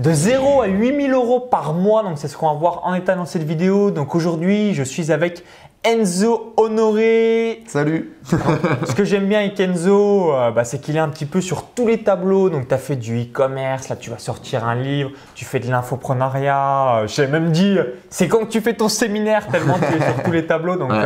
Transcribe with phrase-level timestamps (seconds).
[0.00, 3.14] De 0 à 8000 euros par mois, donc c'est ce qu'on va voir en état
[3.16, 3.90] dans cette vidéo.
[3.90, 5.44] Donc aujourd'hui, je suis avec
[5.84, 7.62] Enzo Honoré.
[7.66, 11.42] Salut Ce que j'aime bien avec Enzo, euh, bah, c'est qu'il est un petit peu
[11.42, 12.48] sur tous les tableaux.
[12.48, 15.70] Donc tu as fait du e-commerce, là tu vas sortir un livre, tu fais de
[15.70, 17.00] l'infoprenariat.
[17.02, 20.00] Euh, J'ai même dit, euh, c'est quand que tu fais ton séminaire tellement tu es
[20.02, 20.76] sur tous les tableaux.
[20.76, 21.04] Donc Ouais.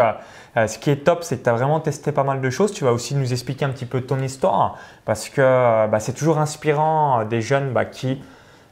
[0.57, 2.71] euh, ce qui est top, c'est que tu as vraiment testé pas mal de choses.
[2.73, 5.41] Tu vas aussi nous expliquer un petit peu ton histoire parce que
[5.89, 8.23] bah, c'est toujours inspirant des jeunes bah, qui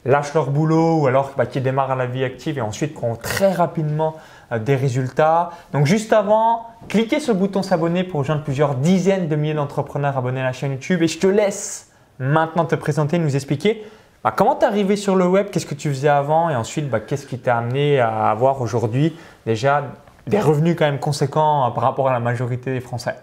[0.05, 3.15] lâchent leur boulot ou alors bah, qui démarrent à la vie active et ensuite ont
[3.15, 4.15] très rapidement
[4.51, 5.51] euh, des résultats.
[5.71, 10.17] Donc juste avant, cliquez sur le bouton s'abonner pour rejoindre plusieurs dizaines de milliers d'entrepreneurs
[10.17, 13.83] abonnés à la chaîne YouTube et je te laisse maintenant te présenter, nous expliquer
[14.23, 16.89] bah, comment tu es arrivé sur le web, qu'est-ce que tu faisais avant et ensuite
[16.89, 19.83] bah, qu'est-ce qui t'a amené à avoir aujourd'hui déjà
[20.27, 23.15] des revenus quand même conséquents euh, par rapport à la majorité des Français.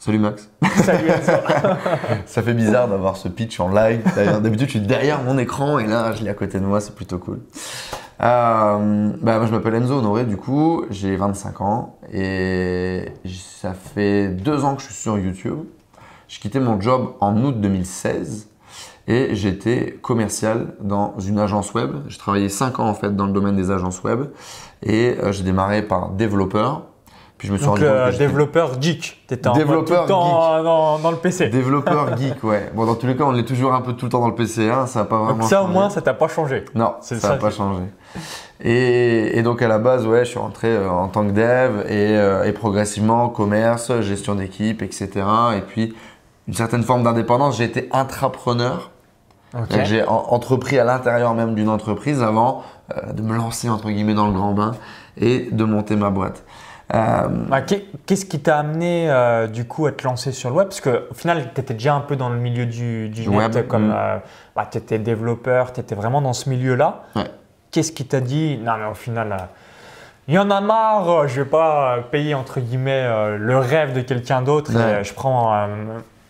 [0.00, 0.48] Salut Max
[0.84, 1.32] Salut Enzo.
[2.26, 4.04] Ça fait bizarre d'avoir ce pitch en live.
[4.14, 6.94] D'habitude, je suis derrière mon écran et là, je l'ai à côté de moi, c'est
[6.94, 7.40] plutôt cool.
[8.20, 14.28] Euh, bah, moi, je m'appelle Enzo Honoré, du coup, j'ai 25 ans et ça fait
[14.28, 15.64] deux ans que je suis sur YouTube.
[16.28, 18.48] J'ai quitté mon job en août 2016
[19.08, 21.96] et j'étais commercial dans une agence web.
[22.06, 24.26] J'ai travaillé 5 ans en fait dans le domaine des agences web
[24.82, 26.84] et euh, j'ai démarré par développeur.
[27.38, 29.22] Puis je me suis Donc rendu compte que j'étais- développeur geek.
[29.28, 31.48] Tu étais en mode Développeur tout le temps dans, dans le PC.
[31.48, 32.70] Développeur geek, ouais.
[32.74, 34.34] Bon, dans tous les cas, on est toujours un peu tout le temps dans le
[34.34, 36.64] PC, hein, ça n'a pas vraiment Donc ça au moins, ça t'a pas changé.
[36.74, 37.82] Non, C'est ça ça n'a pas changé.
[38.60, 41.80] Et, et donc à la base, ouais, je suis rentré euh, en tant que dev
[41.86, 45.08] et, euh, et progressivement commerce, gestion d'équipe, etc.
[45.56, 45.94] Et puis
[46.48, 47.56] une certaine forme d'indépendance.
[47.58, 48.90] J'ai été intrapreneur.
[49.54, 49.60] Ok.
[49.68, 52.62] C'est-à-dire que J'ai en- entrepris à l'intérieur même d'une entreprise avant
[52.96, 54.72] euh, de me lancer entre guillemets dans le grand bain
[55.20, 56.42] et de monter ma boîte.
[56.94, 60.56] Euh, Bah, qu'est- Qu'est-ce qui t'a amené euh, du coup à te lancer sur le
[60.56, 60.68] web?
[60.68, 63.54] Parce qu'au final, tu étais déjà un peu dans le milieu du, du Du net,
[63.54, 63.94] web, comme mm.
[63.96, 64.16] euh,
[64.56, 67.02] bah, tu étais développeur, tu étais vraiment dans ce milieu-là.
[67.16, 67.24] Ouais.
[67.70, 69.36] Qu'est-ce qui t'a dit Non, mais au final,
[70.26, 74.00] il y en a marre, je vais pas payer entre guillemets euh, le rêve de
[74.00, 75.04] quelqu'un d'autre Ouais.
[75.04, 75.66] je prends euh,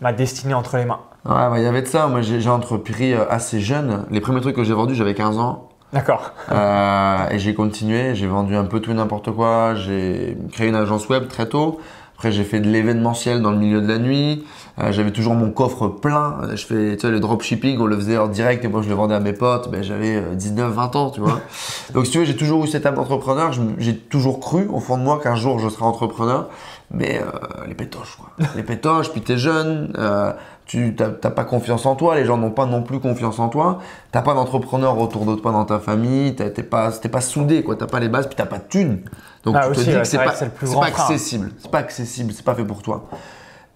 [0.01, 1.01] ma destinée entre les mains.
[1.25, 2.09] ouais, bah, il y avait de ça.
[2.09, 4.05] Moi, j'ai j'ai entrepris euh, assez jeune.
[4.11, 5.68] Les premiers trucs que j'ai vendus, j'avais 15 ans.
[5.93, 6.33] D'accord.
[6.51, 9.75] Euh, et j'ai continué, j'ai vendu un peu tout et n'importe quoi.
[9.75, 11.81] J'ai créé une agence web très tôt.
[12.17, 14.45] Après, j'ai fait de l'événementiel dans le milieu de la nuit.
[14.81, 16.39] Euh, J'avais toujours mon coffre plein.
[16.43, 18.89] Euh, Je fais, tu sais, le dropshipping, on le faisait en direct et moi je
[18.89, 19.71] le vendais à mes potes.
[19.71, 21.41] Ben, j'avais 19-20 ans, tu vois.
[21.95, 23.53] Donc, si tu veux, j'ai toujours eu cette âme d'entrepreneur.
[23.79, 26.49] J'ai toujours cru au fond de moi qu'un jour je serais entrepreneur.
[26.91, 28.31] Mais euh, les pétoches, quoi.
[28.57, 30.33] Les pétoches, puis t'es jeune, euh,
[30.65, 33.79] tu t'as pas confiance en toi, les gens n'ont pas non plus confiance en toi.
[34.11, 37.77] T'as pas d'entrepreneur autour de toi dans ta famille, t'es pas, pas soudé, quoi.
[37.77, 39.01] T'as pas les bases, puis t'as pas de thunes.
[39.45, 41.53] Donc Ah, tu aussi, te dis ouais, que c'est pas, accessible.
[41.59, 43.05] C'est pas accessible, c'est pas fait pour toi.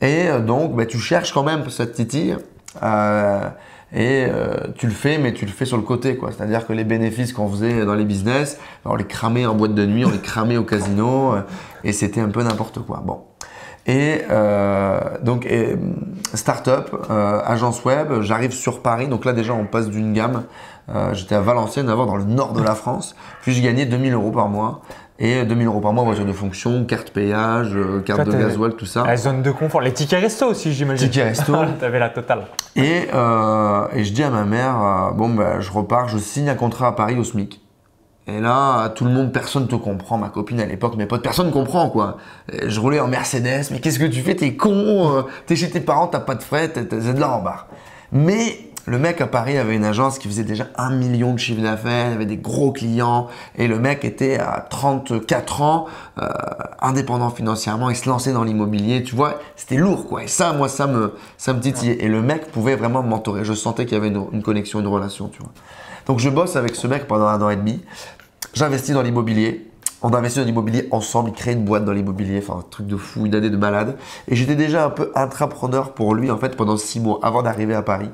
[0.01, 2.37] Et euh, donc, bah, tu cherches quand même cette titille.
[2.83, 3.49] euh,
[3.95, 6.31] et euh, tu le fais, mais tu le fais sur le côté, quoi.
[6.33, 9.85] C'est-à-dire que les bénéfices qu'on faisait dans les business, on les cramait en boîte de
[9.85, 11.41] nuit, on les cramait au casino, euh,
[11.85, 13.03] et c'était un peu n'importe quoi.
[13.05, 13.21] Bon.
[13.87, 15.77] Et euh, donc, et,
[16.35, 19.09] start-up, euh, agence web, j'arrive sur Paris.
[19.09, 20.45] Donc là, déjà, on passe d'une gamme.
[20.89, 23.17] Euh, J'étais à Valenciennes avant, dans le nord de la France.
[23.43, 24.83] Puis, je gagnais 2000 euros par mois.
[25.19, 28.75] Et 2000 euros par mois, voiture de fonction, carte payage, euh, carte Toi, de gasoil,
[28.75, 29.05] tout ça.
[29.05, 31.09] La zone de confort, les tickets resto aussi, j'imagine.
[31.09, 31.53] Tickets resto.
[31.81, 32.47] T'avais la totale.
[32.75, 36.49] Et, euh, et je dis à ma mère, euh, bon, bah, je repars, je signe
[36.49, 37.61] un contrat à Paris au SMIC.
[38.29, 40.17] Et là, tout le monde, personne te comprend.
[40.17, 42.19] Ma copine à l'époque, mes potes, personne comprend quoi.
[42.67, 44.37] Je roulais en Mercedes, mais qu'est-ce que tu fais?
[44.37, 47.43] T'es con, euh, t'es chez tes parents, t'as pas de frais, t'es de là en
[47.43, 47.67] barre.
[48.13, 51.63] Mais le mec à Paris avait une agence qui faisait déjà un million de chiffre
[51.63, 55.87] d'affaires, il avait des gros clients, et le mec était à 34 ans,
[56.21, 56.29] euh,
[56.81, 60.25] indépendant financièrement, il se lançait dans l'immobilier, tu vois, c'était lourd quoi.
[60.25, 62.03] Et ça, moi, ça me, ça me titillait.
[62.05, 63.45] Et le mec pouvait vraiment me.
[63.45, 65.53] Je sentais qu'il y avait une, une connexion, une relation, tu vois.
[66.07, 67.81] Donc je bosse avec ce mec pendant un an et demi.
[68.55, 69.69] J'investis dans l'immobilier.
[70.05, 72.97] On investit dans l'immobilier ensemble, il crée une boîte dans l'immobilier, enfin un truc de
[72.97, 73.97] fou, une année de malade.
[74.27, 77.75] Et j'étais déjà un peu intrapreneur pour lui en fait pendant six mois avant d'arriver
[77.75, 78.11] à Paris.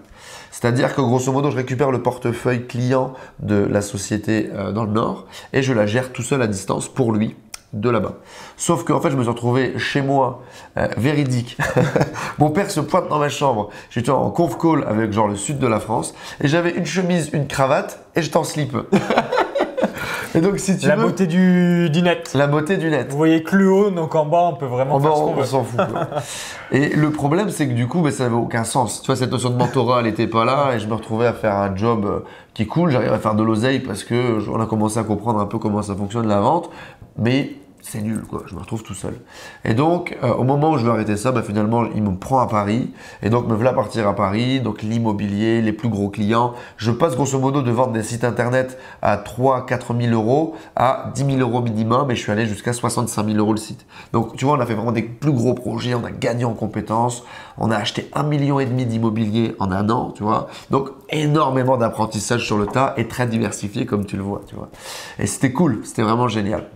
[0.50, 4.92] C'est-à-dire que grosso modo, je récupère le portefeuille client de la société euh, dans le
[4.92, 7.36] Nord et je la gère tout seul à distance pour lui
[7.72, 8.14] de là-bas.
[8.56, 10.42] Sauf qu'en fait, je me suis retrouvé chez moi,
[10.78, 11.58] euh, véridique.
[12.38, 13.68] Mon père se pointe dans ma chambre.
[13.90, 17.30] J'étais en conf call avec genre le sud de la France et j'avais une chemise,
[17.32, 18.76] une cravate et j'étais en slip.
[20.34, 22.30] et donc, si tu La veux, beauté du, du net.
[22.34, 23.08] la beauté du net.
[23.10, 25.20] Vous voyez que le haut, donc en bas, on peut vraiment En faire bas, ce
[25.22, 25.42] qu'on on, veut.
[25.42, 25.80] on s'en fout.
[25.90, 26.08] quoi.
[26.72, 29.00] et le problème, c'est que du coup, ben, ça n'avait aucun sens.
[29.02, 31.32] Tu vois, cette notion de mentorat, elle n'était pas là et je me retrouvais à
[31.32, 32.20] faire un job euh,
[32.54, 32.90] qui cool.
[32.90, 35.82] J'arrivais à faire de l'oseille parce que on a commencé à comprendre un peu comment
[35.82, 36.70] ça fonctionne la vente.
[37.16, 37.52] Mais
[37.90, 38.42] c'est nul, quoi.
[38.46, 39.14] Je me retrouve tout seul.
[39.64, 42.38] Et donc, euh, au moment où je veux arrêter ça, bah, finalement, il me prend
[42.40, 42.92] à Paris.
[43.22, 44.60] Et donc, me voilà partir à Paris.
[44.60, 46.52] Donc, l'immobilier, les plus gros clients.
[46.76, 51.10] Je passe grosso modo de vendre des sites internet à 3 4 000 euros à
[51.14, 52.10] 10 000 euros minimum.
[52.10, 53.86] Et je suis allé jusqu'à 65 000 euros le site.
[54.12, 55.94] Donc, tu vois, on a fait vraiment des plus gros projets.
[55.94, 57.24] On a gagné en compétences.
[57.56, 60.48] On a acheté un million et demi d'immobilier en un an, tu vois.
[60.70, 64.68] Donc, énormément d'apprentissage sur le tas et très diversifié, comme tu le vois, tu vois.
[65.18, 65.80] Et c'était cool.
[65.84, 66.66] C'était vraiment génial.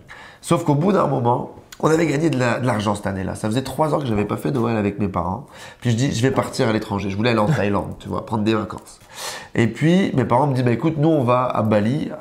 [0.43, 3.33] Sauf qu'au bout d'un moment, on avait gagné de l'argent cette année-là.
[3.35, 5.47] Ça faisait trois ans que je n'avais pas fait Noël avec mes parents.
[5.79, 7.09] Puis je dis, je vais partir à l'étranger.
[7.09, 8.99] Je voulais aller en Thaïlande, tu vois, prendre des vacances.
[9.55, 12.11] Et puis mes parents me disent, bah, écoute, nous on va à Bali,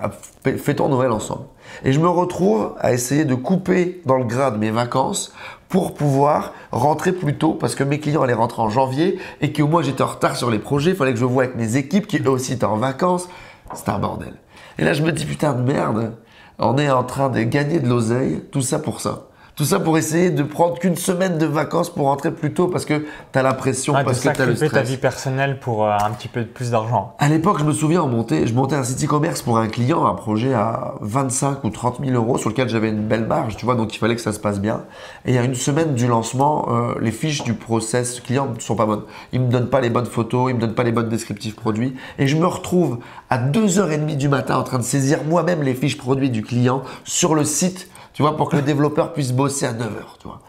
[0.56, 1.46] fêtons Noël ensemble.
[1.84, 5.32] Et je me retrouve à essayer de couper dans le gras de mes vacances
[5.68, 9.64] pour pouvoir rentrer plus tôt parce que mes clients allaient rentrer en janvier et que
[9.64, 10.90] moi j'étais en retard sur les projets.
[10.90, 13.28] Il fallait que je voie avec mes équipes qui eux aussi étaient en vacances.
[13.74, 14.34] C'était un bordel.
[14.78, 16.14] Et là je me dis, putain de merde
[16.62, 19.26] on est en train de gagner de l'oseille, tout ça pour ça.
[19.54, 22.86] Tout ça pour essayer de prendre qu'une semaine de vacances pour rentrer plus tôt parce
[22.86, 24.72] que tu as la pression, parce que tu as le stress.
[24.72, 27.14] ta vie personnelle pour euh, un petit peu plus d'argent.
[27.18, 30.06] À l'époque, je me souviens, on montait, je montais un site e-commerce pour un client,
[30.06, 33.66] un projet à 25 ou 30 000 euros sur lequel j'avais une belle marge, tu
[33.66, 34.84] vois, donc il fallait que ça se passe bien.
[35.26, 38.58] Et il y a une semaine du lancement, euh, les fiches du process client ne
[38.58, 39.04] sont pas bonnes.
[39.32, 41.94] Ils me donnent pas les bonnes photos, ils me donnent pas les bonnes descriptifs produits.
[42.18, 45.98] Et je me retrouve à 2h30 du matin en train de saisir moi-même les fiches
[45.98, 49.72] produits du client sur le site tu vois, pour que le développeur puisse bosser à
[49.72, 50.40] 9 heures, tu vois.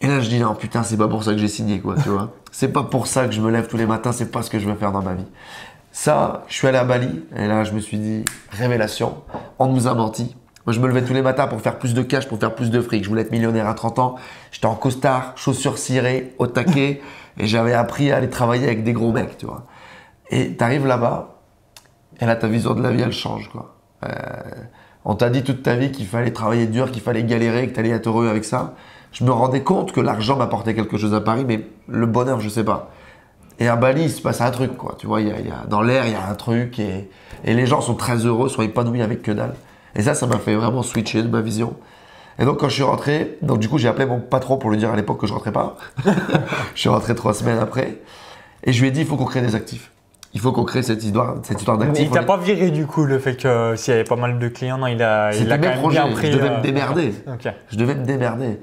[0.00, 2.08] Et là, je dis, non, putain, c'est pas pour ça que j'ai signé, quoi, tu
[2.08, 2.32] vois.
[2.52, 4.58] C'est pas pour ça que je me lève tous les matins, c'est pas ce que
[4.58, 5.26] je veux faire dans ma vie.
[5.92, 9.22] Ça, je suis allé à Bali, et là, je me suis dit, révélation,
[9.60, 10.34] on nous a menti.
[10.66, 12.70] Moi, je me levais tous les matins pour faire plus de cash, pour faire plus
[12.70, 13.04] de fric.
[13.04, 14.16] Je voulais être millionnaire à 30 ans.
[14.50, 17.00] J'étais en costard, chaussures cirées, au taquet,
[17.38, 19.66] et j'avais appris à aller travailler avec des gros mecs, tu vois.
[20.30, 21.38] Et t'arrives là-bas,
[22.20, 23.76] et là, ta vision de la vie, elle change, quoi.
[24.04, 24.10] Euh,
[25.04, 27.80] on t'a dit toute ta vie qu'il fallait travailler dur, qu'il fallait galérer, que tu
[27.80, 28.74] allais être heureux avec ça.
[29.12, 32.48] Je me rendais compte que l'argent m'apportait quelque chose à Paris, mais le bonheur, je
[32.48, 32.90] sais pas.
[33.58, 34.94] Et à Bali, il se passe un truc, quoi.
[34.98, 37.08] Tu vois, il y a, dans l'air, il y a un truc et,
[37.44, 39.54] les gens sont très heureux, sont épanouis avec que dalle.
[39.96, 41.74] Et ça, ça m'a fait vraiment switcher de ma vision.
[42.38, 44.78] Et donc, quand je suis rentré, donc du coup, j'ai appelé mon patron pour lui
[44.78, 45.76] dire à l'époque que je rentrais pas.
[46.74, 47.98] je suis rentré trois semaines après.
[48.64, 49.90] Et je lui ai dit, il faut qu'on crée des actifs
[50.32, 52.06] il faut qu'on crée cette histoire, cette histoire d'actif.
[52.06, 54.48] Il t'a pas viré du coup le fait que s'il y avait pas mal de
[54.48, 56.30] clients, non, il a, il a quand même bien pris.
[56.30, 57.14] Je devais me euh, démerder.
[57.68, 58.60] Je devais me démerder.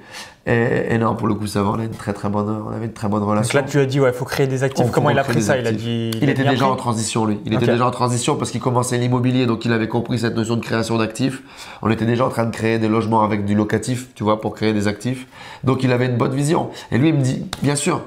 [0.49, 1.71] Et, non, pour le coup, ça va.
[1.71, 3.59] On avait une très très bonne, on avait une très bonne relation.
[3.59, 4.89] Donc là, tu as dit ouais, il faut créer des actifs.
[4.91, 5.57] Comment il a pris ça?
[5.57, 6.11] Il a dit.
[6.21, 7.41] Il, était déjà en transition lui.
[7.45, 10.55] Il était déjà en transition parce qu'il commençait l'immobilier, donc il avait compris cette notion
[10.55, 11.43] de création d'actifs.
[11.81, 14.55] On était déjà en train de créer des logements avec du locatif, tu vois, pour
[14.55, 15.27] créer des actifs.
[15.65, 16.69] Donc il avait une bonne vision.
[16.93, 18.03] Et lui, il me dit, bien sûr,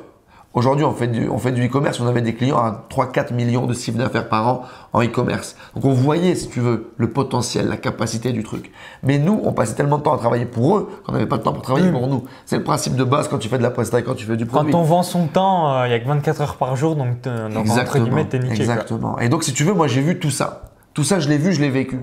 [0.53, 2.01] Aujourd'hui, on fait du, on fait du e-commerce.
[2.01, 4.63] On avait des clients à 3-4 millions de chiffre d'affaires par an
[4.93, 5.55] en e-commerce.
[5.77, 8.73] Donc, on voyait, si tu veux, le potentiel, la capacité du truc.
[9.05, 11.45] Mais nous, on passait tellement de temps à travailler pour eux qu'on n'avait pas de
[11.45, 12.25] temps pour travailler pour nous.
[12.47, 14.45] C'est le principe de base quand tu fais de la prestation, quand tu fais du
[14.45, 14.73] produit.
[14.73, 17.19] Quand on vend son temps, euh, il y a que 24 heures par jour, donc,
[17.27, 18.55] entre guillemets, t'es niqué.
[18.55, 19.21] Exactement.
[19.21, 20.63] Et donc, si tu veux, moi, j'ai vu tout ça.
[20.95, 22.01] Tout ça, je l'ai vu, je l'ai vécu.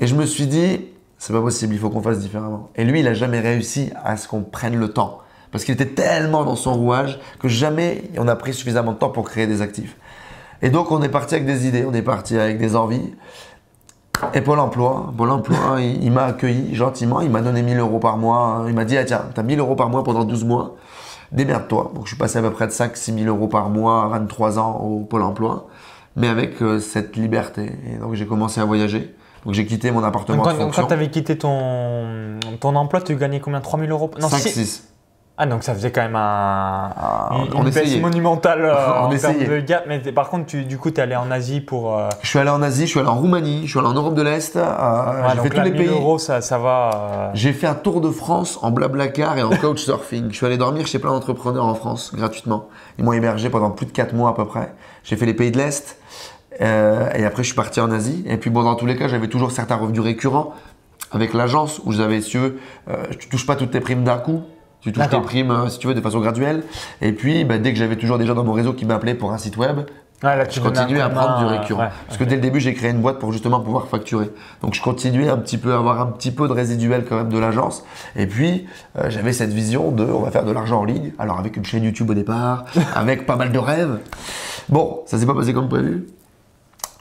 [0.00, 0.80] Et je me suis dit,
[1.16, 2.70] c'est pas possible, il faut qu'on fasse différemment.
[2.74, 5.20] Et lui, il a jamais réussi à ce qu'on prenne le temps.
[5.50, 9.10] Parce qu'il était tellement dans son rouage que jamais on a pris suffisamment de temps
[9.10, 9.96] pour créer des actifs.
[10.62, 13.14] Et donc on est parti avec des idées, on est parti avec des envies.
[14.34, 18.16] Et Pôle emploi, Pôle emploi, il, m'a accueilli gentiment, il m'a donné 1000 euros par
[18.16, 18.64] mois.
[18.66, 20.76] Il m'a dit, ah, tiens, tu as 1000 euros par mois pendant 12 mois,
[21.32, 21.92] démerde-toi.
[21.94, 24.58] Donc je suis passé à peu près de 5-6 000 euros par mois à 23
[24.58, 25.68] ans au Pôle emploi,
[26.16, 27.70] mais avec euh, cette liberté.
[27.86, 29.14] Et donc j'ai commencé à voyager.
[29.44, 30.42] Donc j'ai quitté mon appartement.
[30.42, 33.60] Donc, quand, tu avais quitté ton, ton emploi, tu gagnais combien?
[33.60, 34.10] 3000 euros?
[34.18, 34.82] 5-6.
[35.40, 39.60] Ah, donc ça faisait quand même un, ah, une, baisse monumentale euh, en termes de
[39.60, 39.84] gap.
[39.86, 41.96] Mais par contre, tu, du coup, tu es allé en Asie pour.
[41.96, 43.94] Euh, je suis allé en Asie, je suis allé en Roumanie, je suis allé en
[43.94, 44.56] Europe de l'Est.
[44.56, 45.86] Euh, j'ai fait tous les pays.
[45.86, 47.30] euros, ça, ça va.
[47.34, 50.32] J'ai fait un tour de France en blablacar et en couchsurfing.
[50.32, 52.68] je suis allé dormir chez plein d'entrepreneurs en France gratuitement.
[52.98, 54.74] Ils m'ont hébergé pendant plus de 4 mois à peu près.
[55.04, 55.98] J'ai fait les pays de l'Est.
[56.58, 56.64] et
[57.24, 58.24] après, je suis parti en Asie.
[58.26, 60.52] Et puis, bon, dans tous les cas, j'avais toujours certains revenus récurrents
[61.12, 62.58] avec l'agence où j'avais, si tu veux,
[63.20, 64.42] tu touches pas toutes tes primes d'un coup.
[64.80, 66.62] Tu touches tes primes, euh, si tu veux, de façon graduelle.
[67.00, 69.32] Et puis, bah, dès que j'avais toujours des gens dans mon réseau qui m'appelaient pour
[69.32, 69.80] un site web,
[70.22, 71.88] je continuais à prendre du récurrent.
[72.06, 74.30] Parce que dès le début, j'ai créé une boîte pour justement pouvoir facturer.
[74.62, 77.28] Donc, je continuais un petit peu à avoir un petit peu de résiduel quand même
[77.28, 77.84] de l'agence.
[78.16, 78.66] Et puis,
[78.98, 81.12] euh, j'avais cette vision de, on va faire de l'argent en ligne.
[81.18, 83.98] Alors, avec une chaîne YouTube au départ, avec pas mal de rêves.
[84.68, 86.06] Bon, ça s'est pas passé comme prévu.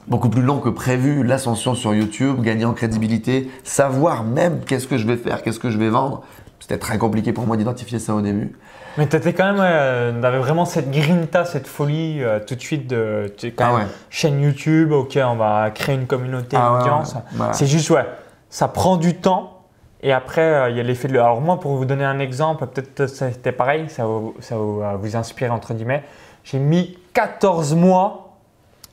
[0.07, 4.97] Beaucoup plus long que prévu, l'ascension sur YouTube, gagner en crédibilité, savoir même qu'est-ce que
[4.97, 6.23] je vais faire, qu'est-ce que je vais vendre.
[6.59, 8.53] C'était très compliqué pour moi d'identifier ça au début.
[8.97, 12.61] Mais tu étais quand même, euh, avais vraiment cette grinta, cette folie euh, tout de
[12.61, 17.15] suite de quand ah chaîne YouTube, ok, on va créer une communauté, une ah audience.
[17.53, 18.05] C'est juste, ouais,
[18.49, 19.61] ça prend du temps,
[20.01, 21.13] Et après, euh, il y a l'effet de.
[21.15, 25.15] Alors, moi, pour vous donner un exemple, peut-être c'était pareil, ça va, ça va vous
[25.15, 26.03] inspirer entre guillemets.
[26.43, 28.37] J'ai mis 14 mois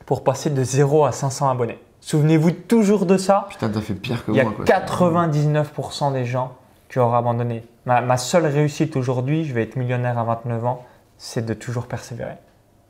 [0.05, 1.79] pour passer de 0 à 500 abonnés.
[2.01, 3.47] Souvenez-vous toujours de ça.
[3.49, 4.53] Putain, t'as fait pire que Il y a moi.
[4.55, 4.65] quoi.
[4.65, 6.53] 99% des gens
[6.89, 7.63] qui auraient abandonné.
[7.85, 10.83] Ma, ma seule réussite aujourd'hui, je vais être millionnaire à 29 ans,
[11.17, 12.35] c'est de toujours persévérer.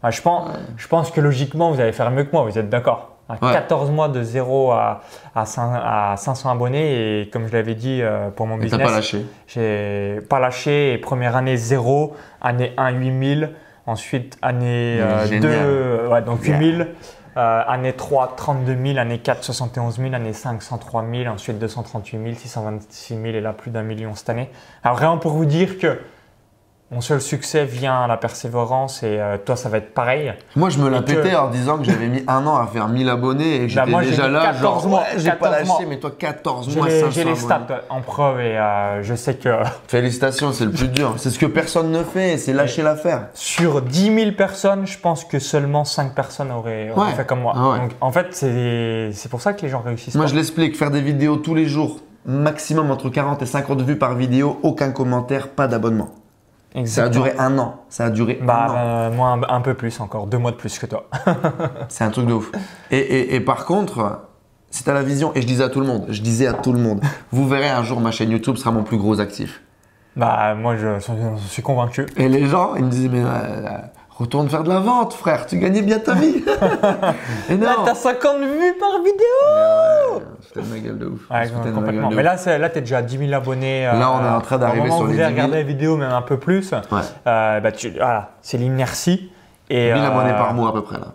[0.10, 3.16] Je, pense, je pense que logiquement, vous allez faire mieux que moi, vous êtes d'accord
[3.28, 3.52] À Ouais.
[3.54, 5.02] 14 mois de 0 à,
[5.34, 8.88] à, cin- à 500 abonnés et comme je l'avais dit euh, pour mon Et business,
[8.88, 9.26] pas lâché.
[9.48, 10.94] j'ai pas lâché.
[10.94, 13.50] Et première année 0, année 1 8000,
[13.88, 16.04] ensuite année euh, Génial.
[16.04, 16.60] 2, ouais, donc Yeah.
[16.60, 16.88] 8000,
[17.38, 22.24] euh, année 3 32 000, année 4 71 000, année 5 103 000, ensuite 238
[22.24, 24.50] 000, 626 000 et là plus d'un million cette année.
[24.84, 26.00] Alors vraiment pour vous dire que
[26.92, 30.34] mon seul succès vient à la persévérance et euh, toi ça va être pareil.
[30.56, 32.88] Moi, je me la que- pétais en disant que j'avais mis un an à faire
[32.88, 34.42] 1000 abonnés et Bah, j'étais déjà là.
[34.46, 35.80] 14 genre, mois, ouais, j'ai pas 14 lâché, mois.
[35.90, 37.46] mais toi, 14 J'ai mois, les, 500 j'ai les abonnés.
[37.66, 39.50] stats en preuve et euh, je sais que
[39.88, 41.16] Félicitations, c'est le plus dur.
[41.18, 43.28] C'est ce que personne ne fait, c'est lâcher l'affaire.
[43.34, 47.16] Sur 10 000 personnes, je pense que seulement 5 personnes auraient, auraient Ouais.
[47.16, 47.54] fait comme moi.
[47.56, 47.80] Ah ouais.
[47.80, 50.14] Donc, en fait, c'est c'est pour ça que les gens réussissent.
[50.16, 50.32] Moi, pas.
[50.32, 54.14] je l'explique, faire des vidéos tous les jours, maximum entre 40 et 50 vues par
[54.14, 56.10] vidéo, aucun commentaire, pas d'abonnement.
[56.86, 57.82] Ça a duré un an.
[57.90, 58.76] Ça a duré Bah, un an.
[58.78, 61.08] euh, moi, un, un peu plus encore, deux mois de plus que toi.
[61.90, 62.52] C'est un truc de ouf.
[62.92, 64.22] Et, et- et par contre,
[64.70, 66.54] si tu as la vision, et je disais à tout le monde, je disais à
[66.54, 67.02] tout le monde,
[67.32, 69.62] vous verrez un jour ma chaîne YouTube sera mon plus gros actif.
[70.18, 72.06] bah, moi, je, je suis convaincu.
[72.18, 73.78] Et les gens, ils me disaient, mais euh,
[74.18, 76.44] retourne faire de la vente, frère, tu gagnais bien ta vie.
[77.50, 81.30] et Là, t'as 50 vues par vidéo Ouais, C'était ma gueule de ouf.
[81.30, 82.24] Ouais, C'était ma gueule de Mais ouf.
[82.24, 83.88] là, c'est- là tu es déjà à 10 000 abonnés.
[83.88, 85.48] euh, Là, on est en train d'arriver sur les vous allez 10 000.
[85.48, 86.72] regarder la vidéo, même un peu plus.
[86.72, 86.80] Ouais.
[87.28, 89.32] euh, bah, tu- voilà, c'est l'inertie.
[89.70, 91.08] Et, 1000 euh, abonnés par mois à peu près là.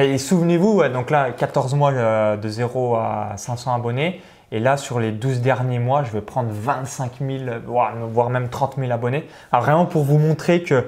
[0.00, 4.20] Et souvenez-vous, donc là, 14 mois euh, de 0 à 500 abonnés.
[4.52, 8.48] Et là, sur les 12 derniers mois, je vais prendre 25 000, voire voire même
[8.48, 9.28] 30 000 abonnés.
[9.52, 10.86] Alors vraiment pour vous montrer que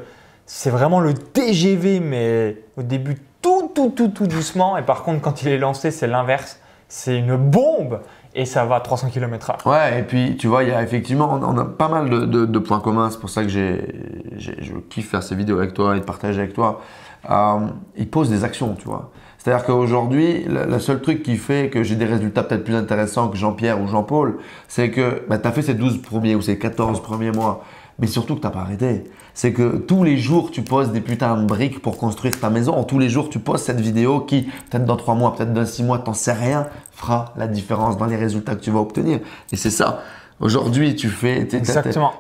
[0.54, 4.76] c'est vraiment le TGV, mais au début tout, tout, tout, tout doucement.
[4.76, 6.60] Et par contre, quand il est lancé, c'est l'inverse.
[6.88, 8.00] C'est une bombe
[8.34, 9.66] et ça va à 300 km/h.
[9.66, 12.80] Ouais, et puis tu vois, il y a effectivement, on a pas mal de, points
[12.80, 13.08] communs.
[13.08, 13.94] C'est pour ça que j'ai-
[14.36, 16.82] je kiffe faire ces vidéos avec toi et de partager avec toi.
[17.30, 17.60] Euh,
[17.96, 19.10] ils posent des actions, tu vois.
[19.38, 23.28] C'est-à-dire qu'aujourd'hui, le, le seul truc qui fait que j'ai des résultats peut-être plus intéressants
[23.28, 24.36] que Jean-Pierre ou Jean-Paul,
[24.68, 27.64] c'est que bah, tu as fait ces 12 premiers ou ces 14 premiers mois,
[27.98, 29.04] mais surtout que tu n'as pas arrêté.
[29.34, 32.82] C'est que tous les jours, tu poses des putains de briques pour construire ta maison.
[32.84, 35.82] Tous les jours, tu poses cette vidéo qui, peut-être dans 3 mois, peut-être dans 6
[35.84, 39.20] mois, t'en sais rien, fera la différence dans les résultats que tu vas obtenir.
[39.52, 40.02] Et c'est ça.
[40.40, 41.46] Aujourd'hui, tu fais,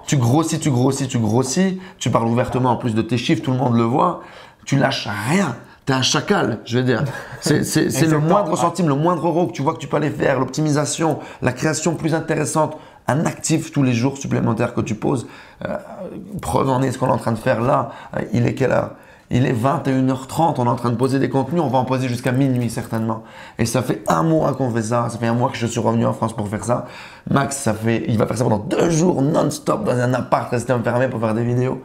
[0.06, 1.80] tu grossis, tu grossis, tu grossis.
[1.98, 4.22] Tu parles ouvertement en plus de tes chiffres, tout le monde le voit.
[4.64, 5.56] Tu lâches rien.
[5.84, 7.02] T'es un chacal, je veux dire.
[7.40, 10.38] C'est le moindre centime, le moindre euro que tu vois que tu peux aller faire,
[10.38, 15.26] l'optimisation, la création plus intéressante, un actif tous les jours supplémentaire que tu poses.
[15.66, 15.76] Euh,
[16.40, 17.90] preuve en est ce qu'on est en train de faire là.
[18.16, 18.92] Euh, Il est quelle heure?
[19.34, 22.06] Il est 21h30, on est en train de poser des contenus, on va en poser
[22.06, 23.22] jusqu'à minuit certainement.
[23.58, 25.80] Et ça fait un mois qu'on fait ça, ça fait un mois que je suis
[25.80, 26.84] revenu en France pour faire ça.
[27.30, 30.74] Max, ça fait, il va faire ça pendant deux jours non-stop dans un appart, rester
[30.74, 31.80] enfermé pour faire des vidéos.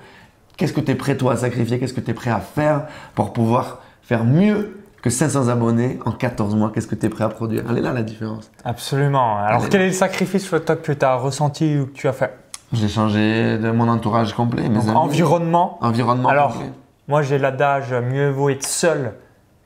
[0.57, 1.79] Qu'est-ce que tu es prêt toi à sacrifier?
[1.79, 6.11] Qu'est-ce que tu es prêt à faire pour pouvoir faire mieux que 500 abonnés en
[6.11, 7.63] 14 mois Qu'est-ce que tu es prêt à produire?
[7.69, 8.51] Elle est là la différence.
[8.65, 9.37] Absolument.
[9.37, 9.69] Alors Allez.
[9.69, 12.33] quel est le sacrifice toi, que tu as ressenti ou que tu as fait?
[12.73, 14.97] J'ai changé de mon entourage complet, mes Donc, amis.
[14.97, 15.77] Environnement.
[15.81, 16.71] Environnement Alors, complet.
[17.07, 19.13] moi j'ai l'adage mieux vaut être seul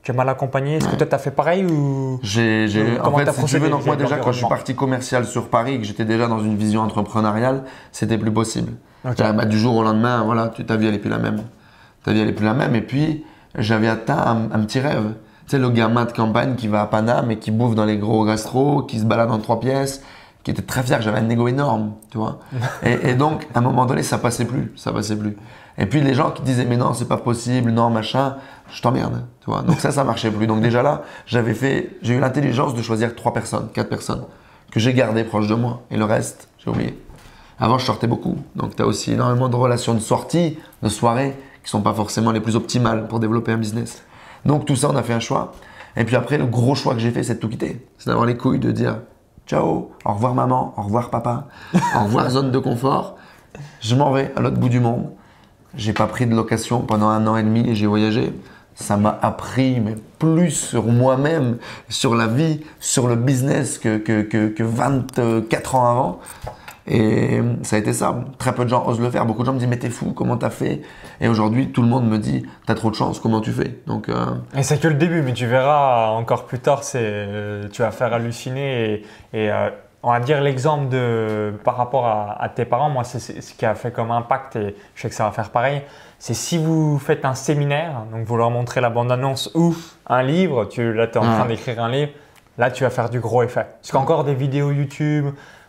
[0.04, 0.76] que mal accompagné.
[0.76, 2.66] Est-ce que toi tu as fait pareil ou J'ai,
[3.02, 5.78] en fait, si tu veux, donc moi déjà quand je suis parti commercial sur Paris,
[5.78, 8.72] que j'étais déjà dans une vision entrepreneuriale, c'était plus possible.
[9.04, 11.42] C'est-à-dire, bah, du jour au lendemain, voilà, tu, ta vie elle est plus la même.
[12.04, 12.74] Ta vie elle est plus la même.
[12.76, 13.24] Et puis
[13.56, 15.14] j'avais atteint un, un petit rêve.
[15.46, 17.98] Tu sais, le gamin de campagne qui va à Paname et qui bouffe dans les
[17.98, 20.02] gros gastros, qui se balade en trois pièces,
[20.44, 22.40] qui était très fier j'avais un ego énorme, tu vois.
[22.82, 25.36] et, et donc, à un moment donné, ça passait plus, ça passait plus.
[25.78, 28.36] Et puis les gens qui disaient mais non, c'est pas possible, non, machin,
[28.70, 29.62] je t'emmerde, tu vois.
[29.62, 30.46] Donc ça, ça marchait plus.
[30.46, 34.24] Donc déjà là, j'avais fait, j'ai eu l'intelligence de choisir trois personnes, quatre personnes
[34.72, 35.82] que j'ai gardées proches de moi.
[35.90, 36.98] Et le reste, j'ai oublié.
[37.60, 38.38] Avant, je sortais beaucoup.
[38.56, 42.32] Donc, tu as aussi énormément de relations de sortie, de soirées, qui sont pas forcément
[42.32, 44.02] les plus optimales pour développer un business.
[44.44, 45.52] Donc, tout ça, on a fait un choix.
[45.96, 47.86] Et puis après, le gros choix que j'ai fait, c'est de tout quitter.
[47.98, 48.98] C'est d'avoir les couilles de dire
[49.46, 51.48] ciao, au revoir maman, au revoir papa,
[51.96, 53.16] au revoir zone de confort.
[53.80, 55.10] Je m'en vais à l'autre bout du monde.
[55.74, 58.32] J'ai pas pris de location pendant un an et demi et j'ai voyagé.
[58.74, 64.22] Ça m'a appris, mais plus sur moi-même, sur la vie, sur le business que, que,
[64.22, 66.20] que, que 24 ans avant.
[66.86, 68.14] Et ça a été ça.
[68.38, 69.24] Très peu de gens osent le faire.
[69.24, 70.82] Beaucoup de gens me disent Mais t'es fou, comment t'as fait?
[71.20, 73.80] Et aujourd'hui, tout le monde me dit T'as trop de chance, comment tu fais?
[73.86, 77.68] Donc, euh, Et c'est que le début, mais tu verras encore plus tard, c'est, euh,
[77.72, 79.70] tu vas faire halluciner et, et, euh,
[80.02, 83.74] on va dire l'exemple de par rapport à, tes parents, moi c'est ce qui a
[83.74, 85.82] fait comme impact et je sais que ça va faire pareil.
[86.18, 89.76] C'est si vous faites un séminaire, donc vous leur montrez la bande-annonce ou
[90.08, 92.12] un livre, tu, là tu es en train d'écrire un livre,
[92.58, 93.66] là tu vas faire du gros effet.
[93.80, 95.26] Parce qu'encore des vidéos YouTube,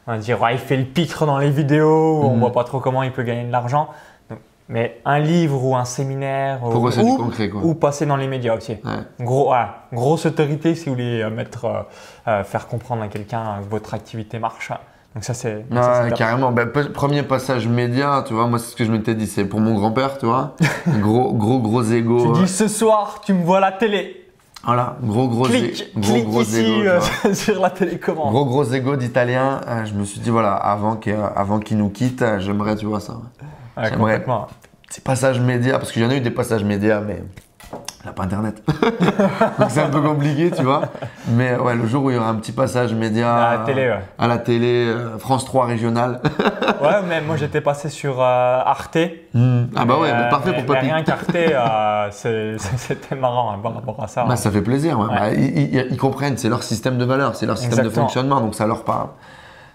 [0.08, 2.40] on va dire il fait le pitre dans les vidéos, on on mhm.
[2.40, 3.90] voit pas trop comment il peut gagner de l'argent.
[4.70, 8.78] Mais un livre ou un séminaire ou, passer dans les médias aussi.
[9.20, 9.54] Gros,
[9.92, 11.82] grosse autorité si vous voulez euh, mettre, euh,
[12.28, 14.72] euh, faire comprendre à quelqu'un que votre activité marche.
[15.14, 15.66] Donc ça c'est.
[16.16, 16.52] carrément.
[16.52, 19.60] Ben, premier passage média, tu vois, moi c'est ce que je m'étais dit, c'est pour
[19.60, 20.56] mon grand-père, tu vois.
[20.88, 22.34] gros, gros, gros ego.
[22.34, 24.23] Tu dis ce soir, tu me vois à la télé.
[24.65, 26.84] Voilà, gros gros, clic, gros, gros ici
[27.34, 28.32] sur la télécommande.
[28.32, 29.60] Gros gros ego d'italien.
[29.84, 33.17] je me suis dit voilà, avant qu'il nous quitte, j'aimerais tu vois ça.
[33.75, 34.48] Ouais, complètement.
[34.89, 37.24] Ces passages médias, parce que j'en ai eu des passages médias, mais
[38.06, 38.62] n'a pas internet.
[39.60, 40.82] Donc c'est un peu compliqué, tu vois.
[41.30, 43.34] Mais ouais, le jour où il y aura un petit passage média.
[43.34, 44.00] À la télé, ouais.
[44.18, 46.20] À la télé, euh, France 3 régional.
[46.82, 48.98] ouais, mais moi j'étais passé sur euh, Arte.
[49.34, 49.66] Hmm.
[49.76, 50.86] Ah bah ouais, euh, parfait pour Papy.
[50.86, 51.32] rien qu'Arte,
[52.12, 54.26] c'était marrant hein, par rapport à ça.
[54.26, 55.08] Bah, ça fait plaisir, ouais.
[55.08, 58.68] Bah, ils, comprennent, c'est leur système de valeur, c'est leur système de fonctionnement, donc ça
[58.68, 59.10] leur parle.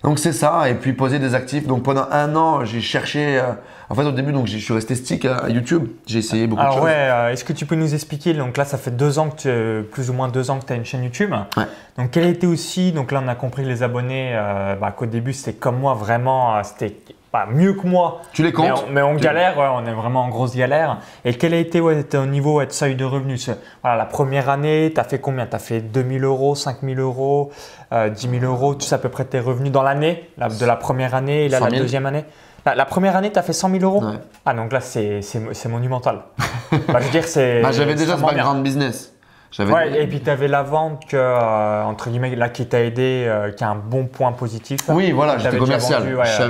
[0.04, 1.66] Donc c'est ça, et puis poser des actifs.
[1.66, 3.38] Donc pendant un an, j'ai cherché.
[3.38, 3.52] Euh,
[3.90, 5.88] en fait, au début, donc je suis resté stick à, YouTube.
[6.06, 6.82] J'ai essayé beaucoup de choses.
[6.82, 8.34] ouais, euh, est-ce que tu peux nous expliquer?
[8.34, 9.36] Donc là, ça fait deux ans que
[9.82, 11.32] tu, plus ou moins deux ans que tu as une chaîne YouTube.
[11.56, 11.64] Ouais.
[11.96, 14.32] Donc quel était aussi Donc là, on a compris les abonnés.
[14.34, 16.94] Euh, bah, qu'au début, c'était comme moi, vraiment, c'était
[17.30, 18.22] pas mieux que moi.
[18.32, 20.98] Tu les comptes Mais on, galère, on est vraiment en grosse galère.
[21.24, 23.50] Et quel a été ouais, ton niveau de seuil de revenus
[23.82, 25.46] voilà, La première année, tu as fait combien?
[25.46, 27.50] Tu as fait 2000 euros, 5000 euros,
[27.92, 30.76] euh, 10 000 euros Tu sais à peu près tes revenus dans l'année, de la
[30.76, 32.24] première année et là, la deuxième année
[32.74, 34.02] la, première année, tu as fait 100 000 euros?
[34.44, 36.22] Ah, donc là, c'est monumental.
[36.88, 37.62] bah, je veux dire, c'est.
[37.62, 39.14] Bah, J'avais déjà ce background business.
[39.58, 43.24] Ouais, et puis tu avais la vente que, euh, entre guillemets, là qui t'a aidé,
[43.26, 44.80] euh, qui a un bon point positif.
[44.88, 46.02] Oui, voilà, j'étais commercial.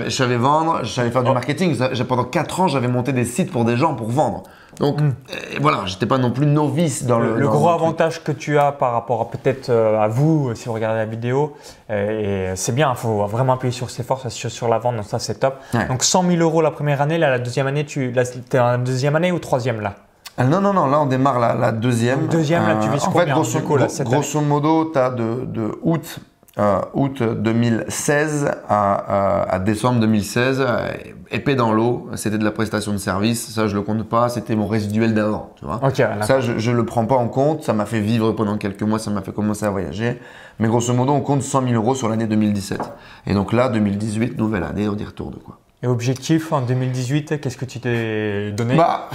[0.04, 1.34] je, savais, vendre, je savais faire du oh.
[1.34, 1.76] marketing.
[2.08, 4.42] Pendant 4 ans, j'avais monté des sites pour des gens pour vendre.
[4.80, 5.14] Donc mm.
[5.60, 7.36] voilà, j'étais pas non plus novice dans le.
[7.36, 10.98] Le, gros avantage que tu as par rapport à peut-être à vous, si vous regardez
[10.98, 11.56] la vidéo,
[11.88, 15.06] et c'est bien, il faut vraiment appuyer sur ses forces, sur, sur la vente, donc
[15.06, 15.60] ça c'est top.
[15.88, 19.16] Donc 100 000 euros la première année, là la deuxième année, tu es en deuxième
[19.16, 19.94] année ou troisième là?
[20.38, 22.28] Ah, non, non, non, là on démarre la, deuxième.
[22.28, 26.20] Deuxième, là tu vis En fait, grosso, grosso modo, tu as de, août,
[26.60, 30.90] euh, août 2016 à, décembre 2016, euh,
[31.32, 34.54] épée dans l'eau, c'était de la prestation de service, ça je le compte pas, c'était
[34.54, 35.80] mon résiduel d'avant, tu vois.
[36.22, 39.10] ça je, le prends pas en compte, ça m'a fait vivre pendant quelques mois, ça
[39.10, 40.20] m'a fait commencer à voyager,
[40.60, 42.80] mais grosso modo on compte 100 000 euros sur l'année 2017.
[43.26, 45.58] Et donc là, 2018, nouvelle année, on y retourne quoi.
[45.82, 49.08] Et objectif en 2018, qu'est-ce que tu t'es donné Bah,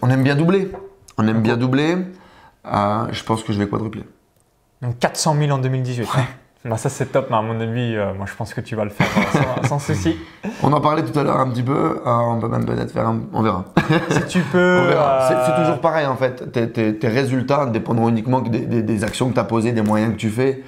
[0.00, 0.70] on aime bien doubler.
[1.18, 1.96] On aime bien doubler.
[2.66, 4.04] Euh, je pense que je vais quadrupler.
[4.80, 6.08] Donc 400 000 en 2018.
[6.66, 8.84] Bah ça c'est top, mais à mon avis, euh, moi je pense que tu vas
[8.84, 10.16] le faire euh, sans, souci.
[10.62, 13.20] On en parlait tout à l'heure un petit peu, on peut même peut-être faire un...
[13.34, 13.66] On verra.
[14.08, 14.78] Si tu peux...
[14.80, 15.28] on verra.
[15.28, 19.44] C'est toujours pareil en fait, tes, résultats dépendront uniquement des, des, actions que tu as
[19.44, 20.62] posées, des moyens que tu fais.